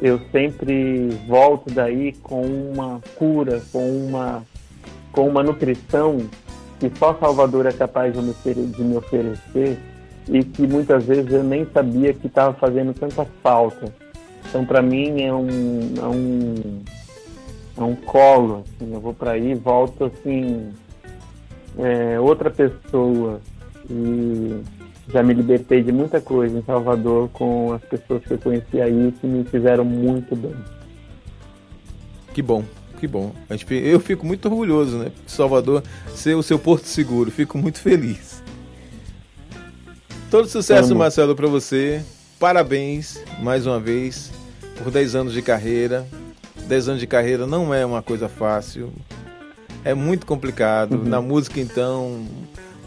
Eu 0.00 0.20
sempre 0.30 1.08
volto 1.26 1.72
daí 1.72 2.12
com 2.22 2.42
uma 2.44 3.00
cura, 3.16 3.62
com 3.72 3.88
uma, 3.90 4.42
com 5.12 5.26
uma 5.28 5.42
nutrição 5.42 6.18
que 6.78 6.90
só 6.98 7.14
Salvador 7.18 7.64
é 7.66 7.72
capaz 7.72 8.12
de 8.12 8.20
me, 8.20 8.30
ofere- 8.30 8.66
de 8.66 8.82
me 8.82 8.96
oferecer 8.96 9.78
e 10.28 10.44
que 10.44 10.66
muitas 10.66 11.04
vezes 11.04 11.32
eu 11.32 11.42
nem 11.42 11.66
sabia 11.72 12.12
que 12.12 12.26
estava 12.26 12.52
fazendo 12.54 12.92
tanta 12.92 13.24
falta. 13.42 13.90
Então, 14.48 14.66
para 14.66 14.82
mim, 14.82 15.22
é 15.22 15.32
um, 15.32 15.48
é 15.96 16.06
um, 16.06 16.54
é 17.78 17.82
um 17.82 17.94
colo. 17.96 18.64
Assim, 18.66 18.92
eu 18.92 19.00
vou 19.00 19.14
para 19.14 19.30
aí 19.32 19.52
e 19.52 19.54
volto 19.54 20.04
assim, 20.04 20.68
é, 21.78 22.18
outra 22.20 22.50
pessoa. 22.50 23.40
E 23.88 24.62
já 25.08 25.22
me 25.22 25.32
libertei 25.32 25.82
de 25.82 25.92
muita 25.92 26.20
coisa 26.20 26.58
em 26.58 26.62
Salvador 26.62 27.28
com 27.32 27.72
as 27.72 27.82
pessoas 27.82 28.24
que 28.24 28.32
eu 28.32 28.38
conheci 28.38 28.80
aí 28.80 29.12
que 29.20 29.26
me 29.26 29.44
fizeram 29.44 29.84
muito 29.84 30.34
bem. 30.34 30.54
Que 32.34 32.42
bom, 32.42 32.64
que 32.98 33.06
bom. 33.06 33.32
Eu 33.70 34.00
fico 34.00 34.26
muito 34.26 34.46
orgulhoso, 34.48 34.98
né? 34.98 35.12
Salvador 35.26 35.82
ser 36.14 36.34
o 36.34 36.42
seu 36.42 36.58
porto 36.58 36.84
seguro. 36.84 37.30
Fico 37.30 37.56
muito 37.56 37.78
feliz. 37.78 38.42
Todo 40.30 40.48
sucesso, 40.48 40.90
Amo. 40.90 40.98
Marcelo, 40.98 41.36
para 41.36 41.46
você. 41.46 42.02
Parabéns 42.38 43.18
mais 43.40 43.66
uma 43.66 43.80
vez 43.80 44.30
por 44.76 44.90
10 44.90 45.14
anos 45.14 45.32
de 45.32 45.40
carreira. 45.40 46.06
10 46.66 46.88
anos 46.88 47.00
de 47.00 47.06
carreira 47.06 47.46
não 47.46 47.72
é 47.72 47.86
uma 47.86 48.02
coisa 48.02 48.28
fácil. 48.28 48.92
É 49.86 49.94
muito 49.94 50.26
complicado. 50.26 50.98
Na 50.98 51.20
música, 51.20 51.60
então, 51.60 52.26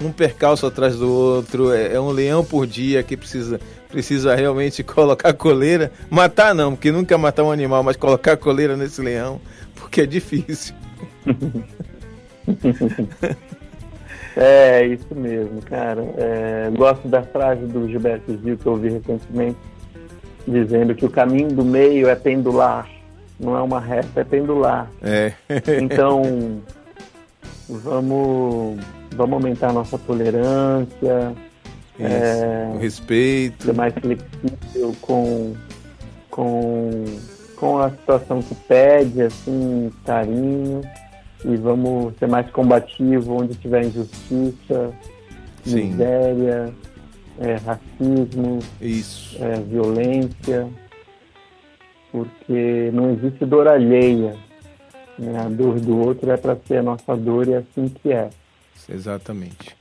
um 0.02 0.12
percalço 0.12 0.66
atrás 0.66 0.97
do 0.97 1.10
outro. 1.10 1.74
É, 1.74 1.93
é 1.93 2.00
um 2.00 2.12
leão 2.12 2.43
por 2.43 2.68
dia 2.68 3.02
que 3.02 3.16
precisa, 3.16 3.58
precisa 3.88 4.36
realmente 4.36 4.84
colocar 4.84 5.32
coleira. 5.32 5.93
Matar 6.10 6.54
não, 6.54 6.76
porque 6.76 6.91
nunca 6.91 7.18
matar 7.18 7.43
um 7.43 7.52
animal, 7.52 7.82
mas 7.84 7.95
colocar 7.95 8.36
coleira 8.36 8.76
nesse 8.76 9.02
leão, 9.02 9.39
porque 9.76 10.02
é 10.02 10.06
difícil. 10.06 10.76
É, 14.38 14.86
isso 14.86 15.14
mesmo, 15.14 15.62
cara. 15.64 16.02
É, 16.18 16.72
gosto 16.74 17.10
da 17.10 17.24
frase 17.24 17.66
do 17.66 17.89
Gilberto 17.89 18.39
Gil 18.41 18.58
que 18.58 18.66
eu 18.66 18.74
ouvi 18.74 18.88
recentemente, 18.88 19.58
dizendo 20.47 20.95
que 20.95 21.06
o 21.06 21.10
caminho 21.10 21.50
do 21.50 21.66
meio 21.66 22.08
é 22.08 22.16
pendular, 22.16 22.88
não 23.38 23.58
é 23.58 23.62
uma 23.62 23.82
reta, 23.82 24.22
é 24.22 24.24
pendular. 24.24 24.89
É. 25.02 25.34
Então, 25.82 26.62
vamos, 27.70 28.80
vamos 29.15 29.34
aumentar 29.34 29.70
a 29.70 29.74
nossa 29.74 29.97
tolerância. 29.97 31.34
O 32.76 32.80
respeito. 32.80 33.65
ser 33.65 33.74
mais 33.74 33.93
flexível 33.93 34.95
com, 35.01 35.53
com, 36.32 37.05
com 37.55 37.80
a 37.80 37.91
situação 37.91 38.41
que 38.41 38.55
pede, 38.55 39.22
assim, 39.22 39.91
carinho. 40.05 40.82
E 41.45 41.55
vamos 41.55 42.15
ser 42.17 42.28
mais 42.28 42.49
combativo 42.51 43.41
onde 43.41 43.55
tiver 43.55 43.86
injustiça, 43.86 44.91
Sim. 45.63 45.91
miséria, 45.91 46.74
é, 47.39 47.55
racismo, 47.55 48.59
é, 49.39 49.59
violência, 49.61 50.67
porque 52.11 52.91
não 52.93 53.11
existe 53.11 53.45
dor 53.45 53.67
alheia. 53.67 54.36
Né? 55.20 55.39
A 55.39 55.49
dor 55.49 55.80
do 55.80 55.97
outro 55.99 56.32
é 56.32 56.38
para 56.38 56.55
ser 56.67 56.78
a 56.78 56.84
nossa 56.84 57.15
dor 57.15 57.47
e 57.47 57.53
é 57.53 57.57
assim 57.57 57.88
que 57.89 58.11
é. 58.11 58.30
Exatamente. 58.88 59.76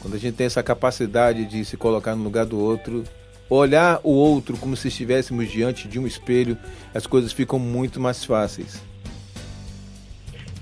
Quando 0.00 0.14
a 0.14 0.18
gente 0.18 0.34
tem 0.34 0.46
essa 0.46 0.62
capacidade 0.62 1.44
de 1.44 1.64
se 1.64 1.76
colocar 1.76 2.14
no 2.16 2.24
lugar 2.24 2.44
do 2.44 2.58
outro, 2.58 3.04
olhar 3.48 4.00
o 4.02 4.10
outro 4.10 4.56
como 4.56 4.76
se 4.76 4.88
estivéssemos 4.88 5.48
diante 5.50 5.86
de 5.86 5.98
um 5.98 6.06
espelho, 6.06 6.56
as 6.94 7.06
coisas 7.06 7.32
ficam 7.32 7.58
muito 7.58 8.00
mais 8.00 8.24
fáceis. 8.24 8.82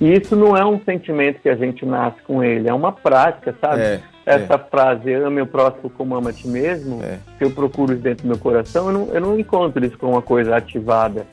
E 0.00 0.12
isso 0.14 0.34
não 0.34 0.56
é 0.56 0.64
um 0.64 0.80
sentimento 0.82 1.40
que 1.42 1.48
a 1.48 1.54
gente 1.56 1.84
nasce 1.84 2.20
com 2.22 2.42
ele, 2.42 2.68
é 2.68 2.72
uma 2.74 2.90
prática, 2.90 3.54
sabe? 3.60 3.82
É, 3.82 4.00
Essa 4.24 4.58
frase, 4.58 5.12
ame 5.12 5.42
o 5.42 5.46
próximo 5.46 5.90
como 5.90 6.14
ama 6.14 6.30
a 6.30 6.32
ti 6.32 6.46
mesmo, 6.46 7.02
É. 7.02 7.18
que 7.36 7.44
eu 7.44 7.50
procuro 7.50 7.92
isso 7.92 8.02
dentro 8.02 8.22
do 8.24 8.28
meu 8.28 8.38
coração, 8.38 8.86
eu 8.86 8.92
não, 8.92 9.14
eu 9.14 9.20
não 9.20 9.38
encontro 9.38 9.84
isso 9.84 9.98
como 9.98 10.12
uma 10.12 10.22
coisa 10.22 10.56
ativada. 10.56 11.26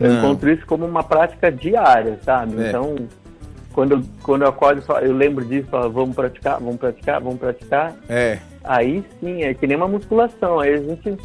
Eu 0.00 0.10
Não. 0.12 0.18
encontro 0.18 0.50
isso 0.50 0.64
como 0.66 0.86
uma 0.86 1.02
prática 1.02 1.50
diária, 1.50 2.18
sabe? 2.24 2.60
É. 2.62 2.68
Então, 2.68 2.94
quando 3.72 3.92
eu, 3.92 4.02
quando 4.22 4.42
eu 4.42 4.48
acordo, 4.48 4.78
eu 4.80 4.82
falo- 4.84 5.04
eu 5.06 5.12
lembro 5.12 5.44
disso, 5.44 5.68
falo, 5.70 5.90
vamos 5.90 6.14
praticar, 6.14 6.58
vamos 6.60 6.76
praticar, 6.76 7.20
vamos 7.20 7.38
praticar. 7.38 7.94
É, 8.08 8.38
Aí 8.64 9.02
sim, 9.20 9.42
é 9.42 9.54
que 9.54 9.66
nem 9.66 9.76
uma 9.76 9.88
musculação. 9.88 10.60
Aí 10.60 10.74
a 10.74 10.78
gente. 10.78 11.16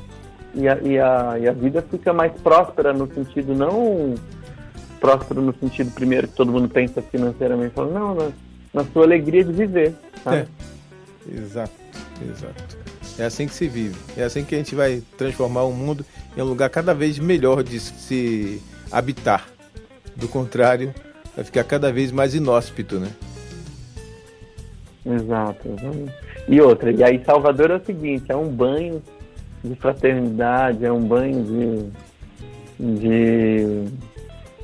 E 0.56 0.68
a, 0.68 0.78
e 0.84 1.00
a, 1.00 1.40
e 1.40 1.48
a 1.48 1.52
vida 1.52 1.82
fica 1.82 2.14
mais 2.14 2.32
próspera 2.42 2.94
no 2.94 3.12
sentido, 3.12 3.56
não 3.56 4.14
próspero 5.00 5.42
no 5.42 5.54
sentido 5.56 5.92
primeiro 5.92 6.28
que 6.28 6.36
todo 6.36 6.52
mundo 6.52 6.70
pensa 6.70 7.02
financeiramente, 7.02 7.74
fala, 7.74 7.92
não, 8.00 8.14
na, 8.16 8.30
na 8.74 8.84
sua 8.86 9.04
alegria 9.04 9.44
de 9.44 9.52
viver. 9.52 9.94
sabe? 10.24 10.48
É. 11.28 11.36
exato, 11.38 11.74
exato. 12.22 12.83
É 13.18 13.26
assim 13.26 13.48
que 13.48 13.54
se 13.54 13.68
vive. 13.68 13.96
É 14.18 14.24
assim 14.24 14.44
que 14.44 14.56
a 14.56 14.58
gente 14.58 14.74
vai 14.74 15.02
transformar 15.18 15.64
o 15.64 15.72
mundo 15.72 16.06
em 16.36 16.42
um 16.42 16.46
lugar 16.46 16.70
cada 16.70 16.94
vez 16.94 17.20
melhor 17.20 17.64
de 17.64 17.80
se 17.80 18.62
habitar. 18.92 19.48
Do 20.16 20.28
contrário, 20.28 20.94
vai 21.36 21.44
ficar 21.44 21.64
cada 21.64 21.92
vez 21.92 22.12
mais 22.12 22.34
inóspito, 22.34 23.00
né? 23.00 23.10
Exato. 25.06 25.70
E 26.48 26.62
outra, 26.62 26.92
e 26.92 27.04
aí 27.04 27.22
Salvador 27.26 27.72
é 27.72 27.76
o 27.76 27.86
seguinte, 27.86 28.26
é 28.30 28.36
um 28.36 28.48
banho 28.48 29.02
de 29.64 29.76
fraternidade, 29.76 30.86
é 30.86 30.92
um 30.92 31.02
banho 31.02 31.44
de, 32.80 33.00
de, 33.00 33.86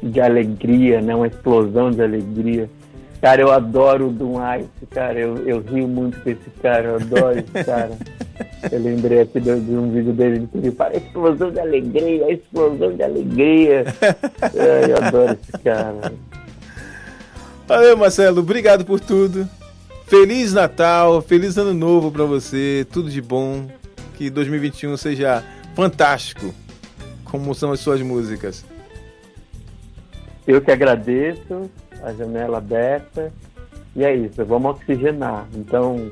de 0.04 0.22
alegria, 0.22 1.02
né? 1.02 1.16
Uma 1.16 1.28
explosão 1.28 1.92
de 1.92 2.02
alegria. 2.02 2.70
Cara, 3.22 3.42
eu 3.42 3.52
adoro 3.52 4.08
o 4.08 4.12
Doom 4.12 4.38
Ice, 4.58 4.86
cara, 4.90 5.20
eu, 5.20 5.38
eu 5.46 5.62
rio 5.62 5.88
muito 5.88 6.22
com 6.22 6.30
esse 6.30 6.50
cara, 6.62 6.90
eu 6.90 6.96
adoro 6.96 7.40
esse 7.40 7.66
cara. 7.66 7.92
Eu 8.72 8.80
lembrei 8.80 9.22
aqui 9.22 9.40
de, 9.40 9.52
um 9.52 9.92
vídeo 9.92 10.14
dele 10.14 10.48
que 10.52 10.58
ele 10.58 10.72
fala, 10.72 10.96
explosão 10.96 11.52
de 11.52 11.60
alegria, 11.60 12.32
explosão 12.32 12.94
de 12.96 13.04
alegria. 13.04 13.86
É, 14.56 14.92
eu 14.92 14.98
adoro 14.98 15.38
esse 15.42 15.64
cara. 15.64 16.14
Valeu, 17.68 17.98
Marcelo. 17.98 18.40
Obrigado 18.40 18.84
por 18.84 19.00
tudo. 19.00 19.48
Feliz 20.08 20.54
Natal, 20.54 21.22
feliz 21.22 21.58
Ano 21.58 21.74
Novo 21.74 22.12
pra 22.12 22.24
você. 22.24 22.86
Tudo 22.92 23.10
de 23.10 23.22
bom. 23.22 23.68
Que 24.16 24.30
2021 24.30 24.98
seja 24.98 25.44
fantástico, 25.76 26.54
como 27.24 27.54
são 27.54 27.72
as 27.72 27.80
suas 27.80 28.02
músicas. 28.02 28.66
Eu 30.48 30.62
que 30.62 30.72
agradeço, 30.72 31.70
a 32.02 32.12
janela 32.12 32.58
aberta. 32.58 33.32
E 33.96 34.04
é 34.04 34.16
isso, 34.16 34.44
vamos 34.46 34.72
oxigenar. 34.72 35.48
Então, 35.54 36.10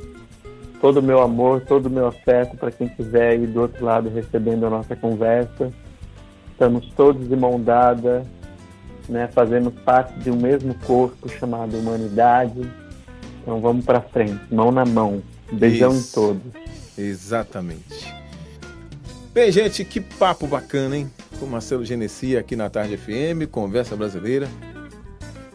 todo 0.81 0.97
o 0.97 1.03
meu 1.03 1.21
amor, 1.21 1.61
todo 1.61 1.87
o 1.87 1.89
meu 1.89 2.07
afeto 2.07 2.55
para 2.57 2.71
quem 2.71 2.87
estiver 2.87 3.31
aí 3.31 3.47
do 3.47 3.61
outro 3.61 3.83
lado 3.83 4.09
recebendo 4.09 4.65
a 4.65 4.69
nossa 4.69 4.95
conversa. 4.95 5.71
Estamos 6.51 6.87
todos 6.95 7.27
de 7.27 7.35
mão 7.35 7.61
dada, 7.61 8.25
né, 9.07 9.27
fazemos 9.27 9.73
parte 9.85 10.17
de 10.19 10.31
um 10.31 10.35
mesmo 10.35 10.73
corpo 10.85 11.29
chamado 11.29 11.77
humanidade. 11.77 12.61
Então 13.41 13.61
vamos 13.61 13.85
para 13.85 14.01
frente, 14.01 14.39
mão 14.51 14.71
na 14.71 14.85
mão. 14.85 15.21
Beijão 15.51 15.91
Isso. 15.91 16.09
em 16.09 16.13
todos. 16.13 16.41
Exatamente. 16.97 18.13
Bem, 19.33 19.51
gente, 19.51 19.85
que 19.85 20.01
papo 20.01 20.47
bacana, 20.47 20.97
hein? 20.97 21.11
Com 21.39 21.45
Marcelo 21.45 21.85
Genesi 21.85 22.35
aqui 22.35 22.55
na 22.55 22.69
Tarde 22.69 22.97
FM, 22.97 23.49
Conversa 23.51 23.95
Brasileira. 23.95 24.47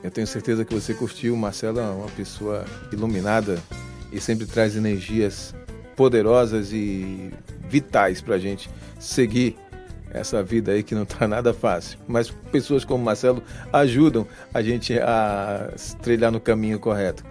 Eu 0.02 0.10
tenho 0.10 0.26
certeza 0.26 0.64
que 0.64 0.72
você 0.72 0.94
curtiu. 0.94 1.36
Marcelo 1.36 1.80
é 1.80 1.82
uma 1.82 2.08
pessoa 2.08 2.64
iluminada 2.92 3.58
e 4.12 4.20
sempre 4.20 4.46
traz 4.46 4.76
energias 4.76 5.54
poderosas 5.96 6.72
e 6.72 7.32
vitais 7.68 8.20
para 8.20 8.36
a 8.36 8.38
gente 8.38 8.68
seguir 8.98 9.56
essa 10.10 10.42
vida 10.42 10.72
aí 10.72 10.82
que 10.82 10.94
não 10.94 11.02
está 11.02 11.26
nada 11.28 11.54
fácil. 11.54 11.98
Mas 12.06 12.30
pessoas 12.30 12.84
como 12.84 13.04
Marcelo 13.04 13.42
ajudam 13.72 14.26
a 14.52 14.62
gente 14.62 14.98
a 14.98 15.70
trilhar 16.02 16.30
no 16.30 16.40
caminho 16.40 16.78
correto. 16.78 17.24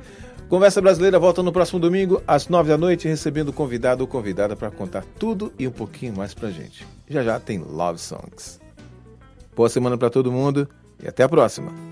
Conversa 0.50 0.82
Brasileira 0.82 1.18
volta 1.18 1.42
no 1.42 1.54
próximo 1.54 1.80
domingo, 1.80 2.22
às 2.28 2.50
nove 2.50 2.70
da 2.70 2.78
noite, 2.78 3.08
recebendo 3.08 3.54
convidado 3.54 4.02
ou 4.02 4.08
convidada 4.08 4.54
para 4.54 4.70
contar 4.70 5.06
tudo 5.18 5.54
e 5.58 5.66
um 5.66 5.72
pouquinho 5.72 6.14
mais 6.18 6.34
para 6.34 6.52
gente. 6.52 6.86
Já 7.08 7.24
já 7.24 7.40
tem 7.40 7.60
Love 7.60 8.00
Songs. 8.00 8.60
Boa 9.56 9.70
semana 9.70 9.98
para 9.98 10.10
todo 10.10 10.32
mundo 10.32 10.68
e 11.02 11.08
até 11.08 11.24
a 11.24 11.30
próxima. 11.30 11.91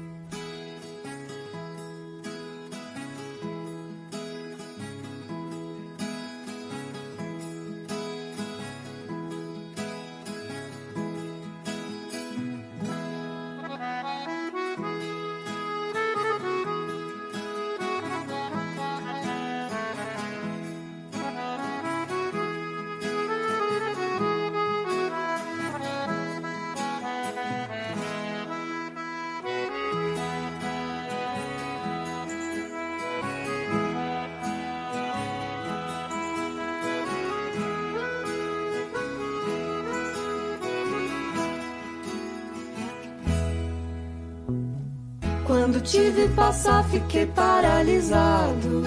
Fiquei 47.09 47.25
paralisado. 47.25 48.83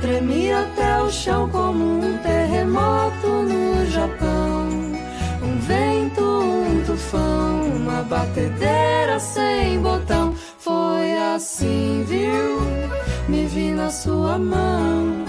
Tremi 0.00 0.52
até 0.52 1.00
o 1.00 1.10
chão 1.10 1.48
como 1.48 2.00
um 2.00 2.18
terremoto 2.18 3.28
no 3.28 3.86
Japão. 3.86 4.66
Um 5.42 5.58
vento, 5.60 6.22
um 6.22 6.82
tufão, 6.84 7.62
uma 7.76 8.02
batedeira 8.02 9.20
sem 9.20 9.80
botão. 9.80 10.34
Foi 10.58 11.16
assim, 11.34 12.04
viu? 12.04 12.60
Me 13.28 13.46
vi 13.46 13.70
na 13.70 13.88
sua 13.88 14.38
mão. 14.38 15.24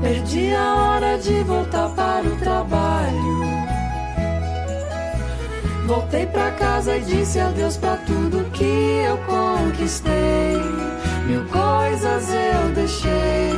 Perdi 0.00 0.54
a 0.54 0.74
hora 0.74 1.18
de 1.18 1.42
voltar 1.42 1.90
para 1.90 2.26
o 2.26 2.36
trabalho. 2.36 3.37
Voltei 5.88 6.26
pra 6.26 6.50
casa 6.50 6.98
e 6.98 7.00
disse 7.00 7.40
adeus 7.40 7.78
pra 7.78 7.96
tudo 7.96 8.44
que 8.50 8.62
eu 9.06 9.16
conquistei. 9.24 10.60
Mil 11.26 11.42
coisas 11.46 12.28
eu 12.28 12.74
deixei 12.74 13.54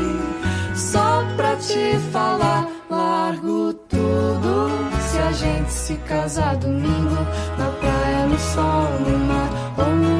só 0.76 1.24
pra 1.36 1.56
te 1.56 1.98
falar. 2.12 2.68
Largo 2.88 3.72
tudo 3.88 4.70
se 5.00 5.18
a 5.18 5.32
gente 5.32 5.72
se 5.72 5.94
casar 6.08 6.54
domingo 6.54 7.26
na 7.58 7.66
praia, 7.80 8.26
no 8.26 8.38
sol, 8.38 8.88
no 9.00 9.18
mar 9.26 9.50
ou 9.76 9.92
num 9.96 10.19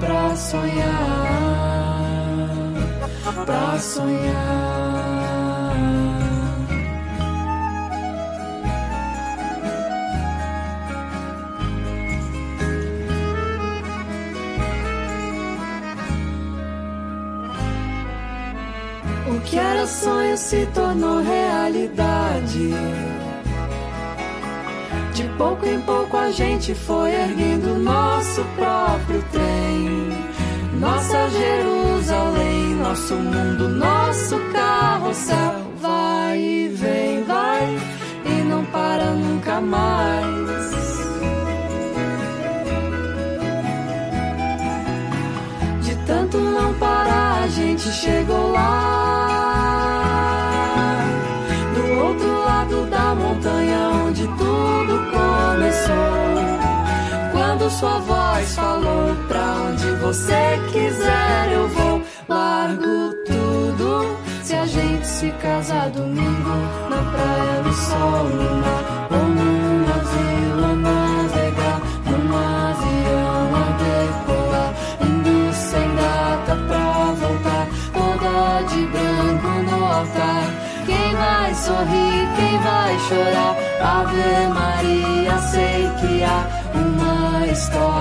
pra 0.00 0.34
sonhar, 0.34 1.60
pra 3.44 3.78
sonhar. 3.78 4.90
O 19.28 19.40
que 19.42 19.58
era 19.58 19.86
sonho 19.86 20.36
se 20.36 20.66
tornou 20.74 21.22
realidade. 21.22 22.70
De 25.14 25.24
pouco 25.36 25.66
em 25.66 25.80
pouco 25.82 26.16
a 26.16 26.30
gente 26.30 26.74
foi 26.74 27.12
erguendo 27.12 27.78
nosso 27.78 28.42
próprio 28.56 29.22
trem. 29.30 29.89
Nossa 30.80 31.28
Jerusalém, 31.28 32.74
nosso 32.76 33.14
mundo, 33.14 33.68
nosso 33.68 34.40
carrossel. 34.50 35.70
Vai 35.78 36.38
e 36.38 36.68
vem, 36.68 37.22
vai 37.24 37.78
e 38.24 38.42
não 38.44 38.64
para 38.64 39.10
nunca 39.10 39.60
mais. 39.60 40.70
De 45.82 45.94
tanto 46.06 46.38
não 46.38 46.72
parar, 46.74 47.42
a 47.44 47.48
gente 47.48 47.92
chegou 47.92 48.52
lá. 48.52 49.69
Sua 57.70 57.98
voz 57.98 58.54
falou 58.54 59.14
pra 59.28 59.54
onde 59.68 59.90
você 59.96 60.58
quiser 60.72 61.52
eu 61.52 61.68
vou, 61.68 62.02
largo 62.28 63.14
tudo. 63.26 64.16
Se 64.42 64.54
a 64.54 64.66
gente 64.66 65.06
se 65.06 65.30
casar 65.32 65.90
domingo 65.90 66.50
na 66.88 67.02
praia 67.12 67.62
do 67.62 67.72
sol, 67.72 68.24
no 68.24 68.56
mar 68.56 69.09
uma 87.68 87.99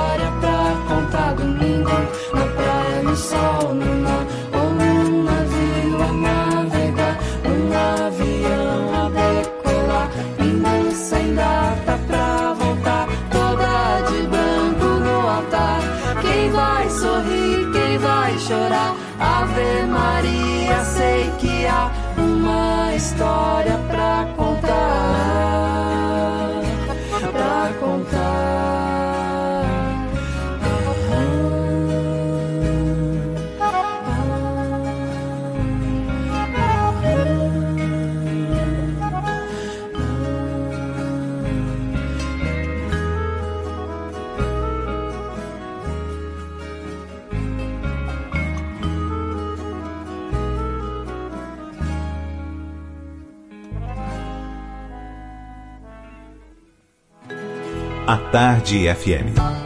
Tarde 58.69 58.87
FM. 58.87 59.58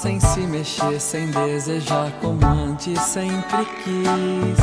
Sem 0.00 0.20
se 0.20 0.40
mexer, 0.42 1.00
sem 1.00 1.26
desejar 1.26 2.12
como 2.20 2.46
antes 2.46 3.00
sempre 3.00 3.64
quis. 3.82 4.58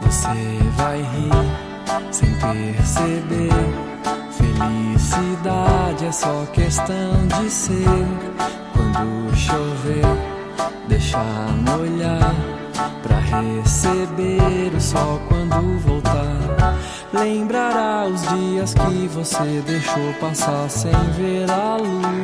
Você 0.00 0.58
vai 0.76 0.98
rir 0.98 2.10
sem 2.10 2.34
perceber. 2.34 3.50
Felicidade 4.32 6.06
é 6.06 6.12
só 6.12 6.44
questão 6.52 7.24
de 7.28 7.48
ser. 7.48 7.84
Quando 8.72 9.36
chover, 9.36 10.04
deixar 10.88 11.48
molhar 11.64 12.34
pra 13.00 13.18
receber 13.20 14.74
o 14.76 14.80
sol 14.80 15.20
quando 15.28 15.78
voltar. 15.78 16.34
Lembrará 17.12 18.08
os 18.08 18.22
dias 18.22 18.74
que 18.74 19.06
você 19.06 19.62
deixou 19.64 20.12
passar 20.14 20.68
sem 20.68 20.90
ver 21.12 21.48
a 21.48 21.76
luz. 21.76 22.23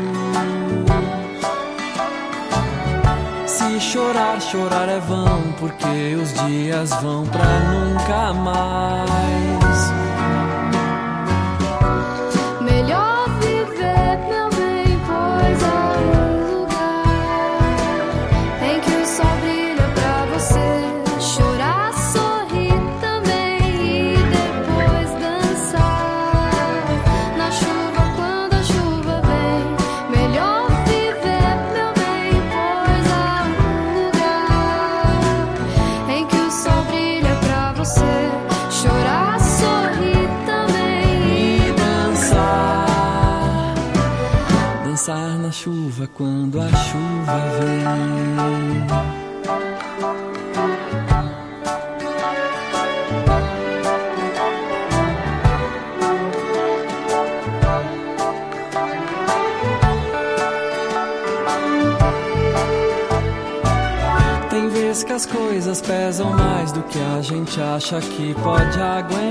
Chorar, 3.81 4.41
chorar 4.41 4.89
é 4.89 5.01
vão, 5.01 5.53
porque 5.59 6.15
os 6.15 6.33
dias 6.45 6.91
vão 7.01 7.27
pra 7.27 7.61
nunca 7.71 8.33
mais. 8.35 9.50
Quando 46.15 46.61
a 46.61 46.69
chuva 46.69 47.39
vem. 47.59 48.91
Que 65.07 65.15
as 65.15 65.25
coisas 65.27 65.81
pesam 65.81 66.31
mais 66.31 66.71
do 66.71 66.83
que 66.85 66.99
a 67.01 67.23
gente 67.23 67.61
acha 67.61 68.01
que 68.01 68.33
pode 68.35 68.79
aguentar 68.79 69.31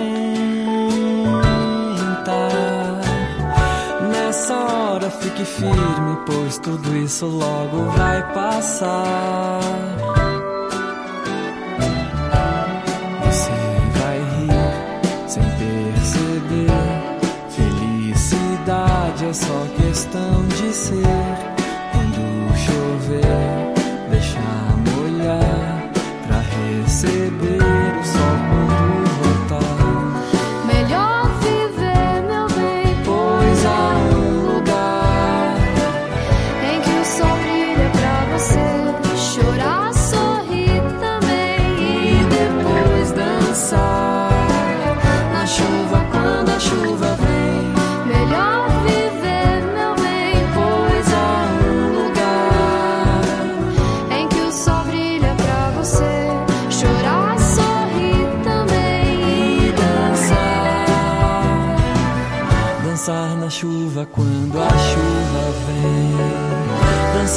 hora 4.99 5.09
fique 5.09 5.45
firme, 5.45 6.17
pois 6.25 6.57
tudo 6.59 6.95
isso 6.97 7.25
logo 7.25 7.85
vai 7.91 8.21
passar. 8.33 9.61
Você 13.25 13.51
vai 13.97 14.19
rir 14.19 15.29
sem 15.29 15.43
perceber. 15.43 16.67
Felicidade 17.49 19.25
é 19.25 19.33
só 19.33 19.65
questão 19.77 20.45
de 20.47 20.73
ser. 20.73 21.58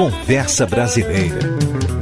Conversa 0.00 0.64
Brasileira. 0.64 1.99